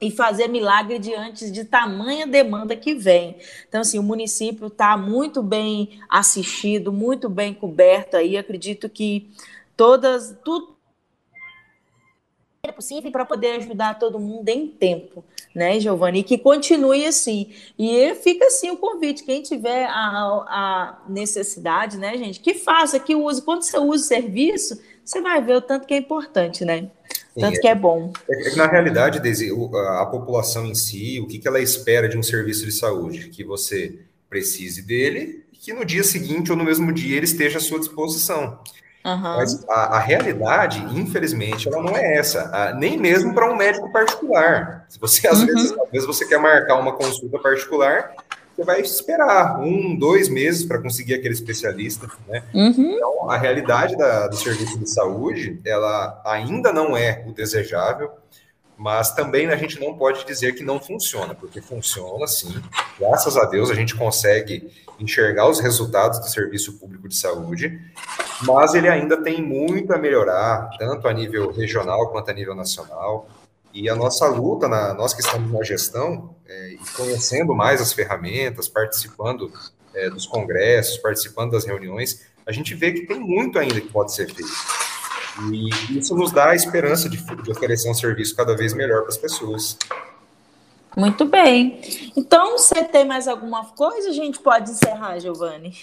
e 0.00 0.10
fazer 0.10 0.48
milagre 0.48 0.98
diante 0.98 1.50
de 1.50 1.64
tamanha 1.64 2.26
demanda 2.26 2.74
que 2.76 2.94
vem. 2.94 3.36
Então, 3.68 3.80
assim, 3.80 3.98
o 3.98 4.02
município 4.02 4.66
está 4.66 4.96
muito 4.96 5.42
bem 5.42 6.00
assistido, 6.08 6.92
muito 6.92 7.28
bem 7.28 7.54
coberto 7.54 8.16
aí. 8.16 8.36
Acredito 8.36 8.88
que 8.88 9.30
todas, 9.76 10.36
tudo 10.44 10.73
possível 12.72 13.10
para 13.10 13.24
poder 13.24 13.56
ajudar 13.56 13.98
todo 13.98 14.18
mundo 14.18 14.48
em 14.48 14.66
tempo, 14.66 15.24
né, 15.54 15.78
Giovanni? 15.80 16.20
E 16.20 16.22
que 16.22 16.38
continue 16.38 17.04
assim. 17.06 17.52
E 17.78 18.14
fica 18.16 18.46
assim 18.46 18.70
o 18.70 18.76
convite, 18.76 19.24
quem 19.24 19.42
tiver 19.42 19.86
a, 19.86 19.92
a 19.92 21.02
necessidade, 21.08 21.98
né, 21.98 22.16
gente, 22.16 22.40
que 22.40 22.54
faça, 22.54 22.98
que 22.98 23.14
use. 23.14 23.42
Quando 23.42 23.62
você 23.62 23.78
usa 23.78 24.04
o 24.04 24.06
serviço, 24.06 24.80
você 25.04 25.20
vai 25.20 25.42
ver 25.42 25.56
o 25.56 25.60
tanto 25.60 25.86
que 25.86 25.94
é 25.94 25.98
importante, 25.98 26.64
né? 26.64 26.90
Tanto 27.38 27.56
Sim, 27.56 27.60
que 27.60 27.68
é 27.68 27.74
bom. 27.74 28.12
É, 28.30 28.48
é, 28.48 28.56
na 28.56 28.66
realidade, 28.66 29.20
Desi, 29.20 29.50
a 29.98 30.06
população 30.06 30.64
em 30.64 30.74
si, 30.74 31.20
o 31.20 31.26
que, 31.26 31.46
ela 31.46 31.60
espera 31.60 32.08
de 32.08 32.16
um 32.16 32.22
serviço 32.22 32.64
de 32.64 32.72
saúde? 32.72 33.28
Que 33.28 33.44
você 33.44 33.98
precise 34.30 34.82
dele 34.82 35.44
e 35.52 35.56
que 35.56 35.72
no 35.72 35.84
dia 35.84 36.04
seguinte 36.04 36.50
ou 36.50 36.56
no 36.56 36.64
mesmo 36.64 36.92
dia 36.92 37.16
ele 37.16 37.24
esteja 37.24 37.58
à 37.58 37.60
sua 37.60 37.80
disposição. 37.80 38.58
Uhum. 39.04 39.20
Mas 39.20 39.62
a, 39.68 39.96
a, 39.96 39.98
realidade, 39.98 40.82
infelizmente, 40.98 41.68
ela 41.68 41.82
não 41.82 41.94
é 41.94 42.16
essa. 42.16 42.72
nem 42.78 42.98
mesmo 42.98 43.34
para 43.34 43.52
um 43.52 43.56
médico 43.56 43.92
particular. 43.92 44.86
Se 44.88 44.98
você, 44.98 45.28
às, 45.28 45.40
uhum. 45.40 45.46
vezes, 45.46 45.72
às 45.72 45.90
vezes, 45.90 46.06
você 46.06 46.26
quer 46.26 46.38
marcar 46.38 46.80
uma 46.80 46.92
consulta 46.92 47.38
particular, 47.38 48.14
você 48.56 48.64
vai 48.64 48.80
esperar 48.80 49.60
um, 49.60 49.94
dois 49.98 50.28
meses 50.28 50.64
para 50.64 50.80
conseguir 50.80 51.14
aquele 51.14 51.34
especialista, 51.34 52.08
né? 52.26 52.42
Uhum. 52.54 52.92
Então, 52.94 53.30
a 53.30 53.36
realidade 53.36 53.94
da, 53.96 54.26
do 54.26 54.36
serviço 54.36 54.78
de 54.78 54.88
saúde, 54.88 55.60
ela 55.66 56.22
ainda 56.24 56.72
não 56.72 56.96
é 56.96 57.22
o 57.26 57.32
desejável, 57.32 58.10
mas 58.76 59.12
também 59.12 59.46
a 59.46 59.56
gente 59.56 59.80
não 59.80 59.96
pode 59.96 60.24
dizer 60.24 60.54
que 60.54 60.64
não 60.64 60.80
funciona, 60.80 61.34
porque 61.34 61.60
funciona 61.60 62.26
sim. 62.26 62.54
Graças 62.98 63.36
a 63.36 63.44
Deus 63.44 63.70
a 63.70 63.74
gente 63.74 63.94
consegue 63.94 64.70
enxergar 64.98 65.48
os 65.48 65.60
resultados 65.60 66.20
do 66.20 66.28
serviço 66.28 66.78
público 66.78 67.08
de 67.08 67.16
saúde, 67.16 67.80
mas 68.42 68.74
ele 68.74 68.88
ainda 68.88 69.16
tem 69.22 69.42
muito 69.42 69.92
a 69.92 69.98
melhorar, 69.98 70.70
tanto 70.78 71.08
a 71.08 71.12
nível 71.12 71.50
regional 71.50 72.10
quanto 72.10 72.30
a 72.30 72.34
nível 72.34 72.54
nacional. 72.54 73.28
E 73.72 73.88
a 73.88 73.96
nossa 73.96 74.26
luta, 74.28 74.68
na, 74.68 74.94
nós 74.94 75.12
que 75.12 75.20
estamos 75.20 75.50
na 75.50 75.62
gestão, 75.64 76.36
é, 76.46 76.76
conhecendo 76.96 77.54
mais 77.54 77.80
as 77.80 77.92
ferramentas, 77.92 78.68
participando 78.68 79.52
é, 79.94 80.08
dos 80.08 80.26
congressos, 80.26 80.96
participando 80.98 81.52
das 81.52 81.64
reuniões, 81.64 82.24
a 82.46 82.52
gente 82.52 82.74
vê 82.74 82.92
que 82.92 83.06
tem 83.06 83.18
muito 83.18 83.58
ainda 83.58 83.80
que 83.80 83.88
pode 83.88 84.14
ser 84.14 84.26
feito. 84.32 84.52
E 85.52 85.98
isso 85.98 86.14
nos 86.14 86.30
dá 86.30 86.50
a 86.50 86.54
esperança 86.54 87.08
de, 87.08 87.16
de 87.42 87.50
oferecer 87.50 87.90
um 87.90 87.94
serviço 87.94 88.36
cada 88.36 88.56
vez 88.56 88.72
melhor 88.72 89.00
para 89.00 89.10
as 89.10 89.16
pessoas. 89.16 89.76
Muito 90.96 91.24
bem. 91.24 91.80
Então, 92.16 92.56
você 92.56 92.84
tem 92.84 93.04
mais 93.04 93.26
alguma 93.26 93.64
coisa? 93.64 94.10
A 94.10 94.12
gente 94.12 94.38
pode 94.38 94.70
encerrar, 94.70 95.18
Giovanni. 95.18 95.74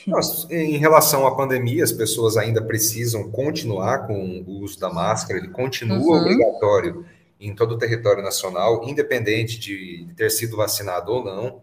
em 0.50 0.78
relação 0.78 1.28
à 1.28 1.36
pandemia, 1.36 1.84
as 1.84 1.92
pessoas 1.92 2.38
ainda 2.38 2.62
precisam 2.62 3.30
continuar 3.30 4.08
com 4.08 4.44
o 4.48 4.62
uso 4.62 4.80
da 4.80 4.90
máscara, 4.90 5.38
ele 5.38 5.50
continua 5.50 5.98
uhum. 5.98 6.22
obrigatório 6.22 7.06
em 7.40 7.54
todo 7.54 7.74
o 7.74 7.78
território 7.78 8.24
nacional, 8.24 8.84
independente 8.88 9.60
de 9.60 10.08
ter 10.16 10.30
sido 10.30 10.56
vacinado 10.56 11.12
ou 11.12 11.26
não. 11.26 11.62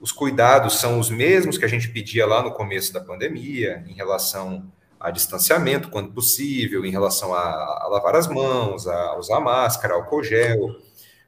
Os 0.00 0.12
cuidados 0.12 0.78
são 0.78 0.98
os 0.98 1.10
mesmos 1.10 1.58
que 1.58 1.64
a 1.64 1.68
gente 1.68 1.88
pedia 1.90 2.24
lá 2.26 2.42
no 2.42 2.52
começo 2.52 2.92
da 2.92 3.00
pandemia, 3.00 3.84
em 3.86 3.92
relação 3.92 4.72
a 5.00 5.10
distanciamento, 5.10 5.88
quando 5.88 6.12
possível, 6.12 6.84
em 6.84 6.90
relação 6.90 7.32
a, 7.32 7.40
a 7.40 7.88
lavar 7.90 8.14
as 8.14 8.28
mãos, 8.28 8.86
a 8.86 9.18
usar 9.18 9.40
máscara, 9.40 9.94
álcool 9.94 10.22
gel. 10.22 10.76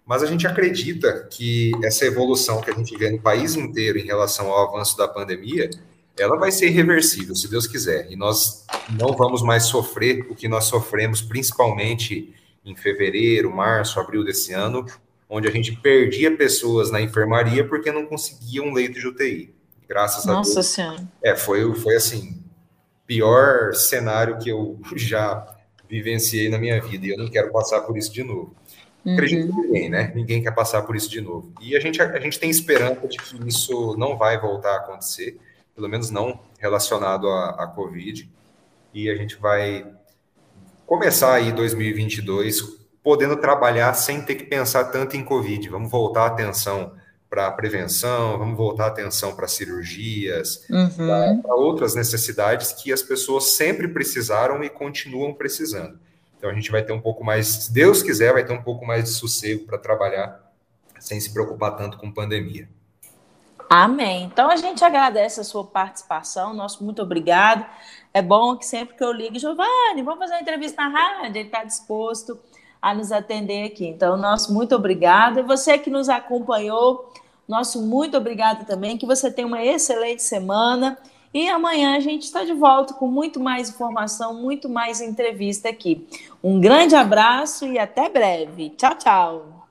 Mas 0.05 0.23
a 0.23 0.27
gente 0.27 0.47
acredita 0.47 1.27
que 1.31 1.73
essa 1.83 2.05
evolução 2.05 2.61
que 2.61 2.71
a 2.71 2.75
gente 2.75 2.95
vê 2.97 3.11
no 3.11 3.21
país 3.21 3.57
inteiro 3.57 3.99
em 3.99 4.05
relação 4.05 4.51
ao 4.51 4.69
avanço 4.69 4.97
da 4.97 5.09
pandemia, 5.09 5.71
ela 6.19 6.37
vai 6.37 6.53
ser 6.53 6.67
irreversível, 6.67 7.35
se 7.35 7.49
Deus 7.49 7.67
quiser. 7.67 8.11
E 8.11 8.17
nós 8.17 8.67
não 8.91 9.17
vamos 9.17 9.43
mais 9.43 9.65
sofrer 9.65 10.27
o 10.29 10.35
que 10.35 10.49
nós 10.49 10.65
sofremos, 10.65 11.23
principalmente 11.23 12.35
em 12.65 12.77
fevereiro, 12.77 13.51
março, 13.51 13.99
abril 13.99 14.23
desse 14.23 14.53
ano, 14.53 14.85
onde 15.31 15.49
a 15.49 15.51
gente 15.51 15.73
perdia 15.77 16.37
pessoas 16.37 16.91
na 16.91 17.01
enfermaria 17.01 17.67
porque 17.67 17.91
não 17.91 18.05
conseguia 18.05 18.63
um 18.63 18.75
leito 18.75 19.01
de 19.01 19.07
UTI. 19.07 19.55
Graças 19.89 20.27
Nossa 20.27 20.31
a 20.31 20.43
Deus. 20.43 20.57
Nossa 20.57 20.63
Senhora. 20.63 21.09
É, 21.23 21.35
foi, 21.35 21.75
foi 21.75 21.97
assim, 21.97 22.42
pior 23.13 23.75
cenário 23.75 24.39
que 24.39 24.49
eu 24.49 24.81
já 24.97 25.47
vivenciei 25.87 26.49
na 26.49 26.57
minha 26.57 26.81
vida 26.81 27.07
e 27.07 27.11
eu 27.11 27.19
não 27.19 27.29
quero 27.29 27.53
passar 27.53 27.83
por 27.83 27.99
isso 27.99 28.11
de 28.11 28.25
novo. 28.25 28.57
Uhum. 29.05 29.13
Acredito 29.13 29.55
que 29.55 29.61
ninguém, 29.61 29.91
né? 29.91 30.13
Ninguém 30.15 30.43
quer 30.43 30.53
passar 30.53 30.81
por 30.81 30.97
isso 30.97 31.11
de 31.11 31.21
novo. 31.21 31.53
E 31.61 31.77
a 31.77 31.81
gente, 31.81 32.01
a, 32.01 32.09
a 32.09 32.19
gente 32.19 32.41
tem 32.41 32.49
esperança 32.49 33.07
de 33.07 33.19
que 33.19 33.47
isso 33.47 33.95
não 33.99 34.17
vai 34.17 34.41
voltar 34.41 34.73
a 34.73 34.77
acontecer, 34.77 35.39
pelo 35.75 35.91
menos 35.91 36.09
não 36.09 36.41
relacionado 36.59 37.29
à, 37.29 37.51
à 37.65 37.67
Covid. 37.67 38.31
E 38.95 39.11
a 39.11 39.15
gente 39.15 39.37
vai 39.37 39.87
começar 40.87 41.35
aí 41.35 41.53
2022 41.53 42.81
podendo 43.03 43.37
trabalhar 43.37 43.93
sem 43.93 44.23
ter 44.23 44.37
que 44.37 44.45
pensar 44.45 44.85
tanto 44.85 45.19
em 45.19 45.25
Covid. 45.25 45.69
Vamos 45.69 45.91
voltar 45.91 46.23
a 46.23 46.27
atenção 46.29 46.95
para 47.33 47.51
prevenção, 47.51 48.37
vamos 48.37 48.59
voltar 48.59 48.85
a 48.85 48.89
atenção 48.89 49.35
para 49.35 49.49
cirurgias, 49.49 50.67
uhum. 50.69 51.41
para 51.41 51.55
outras 51.55 51.95
necessidades 51.95 52.73
que 52.73 52.93
as 52.93 53.03
pessoas 53.03 53.53
sempre 53.53 53.89
precisaram 53.89 54.63
e 54.63 54.69
continuam 54.69 55.33
precisando. 55.33 55.99
Então 56.37 56.51
a 56.51 56.53
gente 56.53 56.71
vai 56.71 56.83
ter 56.83 56.93
um 56.93 57.01
pouco 57.01 57.25
mais, 57.25 57.47
se 57.47 57.73
Deus 57.73 58.03
quiser, 58.03 58.35
vai 58.35 58.45
ter 58.45 58.53
um 58.53 58.63
pouco 58.63 58.85
mais 58.85 59.05
de 59.05 59.11
sossego 59.11 59.65
para 59.65 59.79
trabalhar 59.79 60.53
sem 61.01 61.19
se 61.19 61.33
preocupar 61.33 61.75
tanto 61.75 61.97
com 61.97 62.13
pandemia. 62.13 62.69
Amém. 63.71 64.25
Então 64.25 64.51
a 64.51 64.57
gente 64.57 64.85
agradece 64.85 65.41
a 65.41 65.45
sua 65.45 65.65
participação, 65.65 66.53
nosso 66.53 66.85
muito 66.85 67.01
obrigado. 67.01 67.65
É 68.13 68.21
bom 68.21 68.59
que 68.59 68.67
sempre 68.67 68.95
que 68.95 69.03
eu 69.03 69.11
ligo, 69.11 69.39
Giovanni, 69.39 70.03
vamos 70.05 70.19
fazer 70.19 70.35
uma 70.35 70.43
entrevista 70.43 70.83
na 70.83 70.89
rádio, 70.91 71.39
ele 71.39 71.47
está 71.47 71.65
disposto 71.65 72.39
a 72.83 72.93
nos 72.93 73.11
atender 73.11 73.65
aqui. 73.65 73.87
Então, 73.87 74.19
nosso 74.19 74.53
muito 74.53 74.75
obrigado. 74.75 75.39
E 75.39 75.43
você 75.43 75.79
que 75.79 75.89
nos 75.89 76.09
acompanhou, 76.09 77.11
nosso 77.49 77.83
muito 77.83 78.17
obrigado 78.17 78.67
também. 78.67 78.97
Que 78.97 79.07
você 79.07 79.31
tenha 79.31 79.47
uma 79.47 79.65
excelente 79.65 80.23
semana. 80.23 80.99
E 81.35 81.49
amanhã 81.49 81.97
a 81.97 82.01
gente 82.01 82.25
está 82.25 82.45
de 82.45 82.53
volta 82.53 82.93
com 82.93 83.07
muito 83.07 83.41
mais 83.41 83.71
informação, 83.71 84.35
muito 84.35 84.69
mais 84.69 85.01
entrevista 85.01 85.69
aqui. 85.69 86.07
Um 86.45 86.61
grande 86.61 86.95
abraço 86.95 87.67
e 87.67 87.79
até 87.79 88.09
breve. 88.09 88.71
Tchau, 88.71 88.95
tchau. 88.97 89.62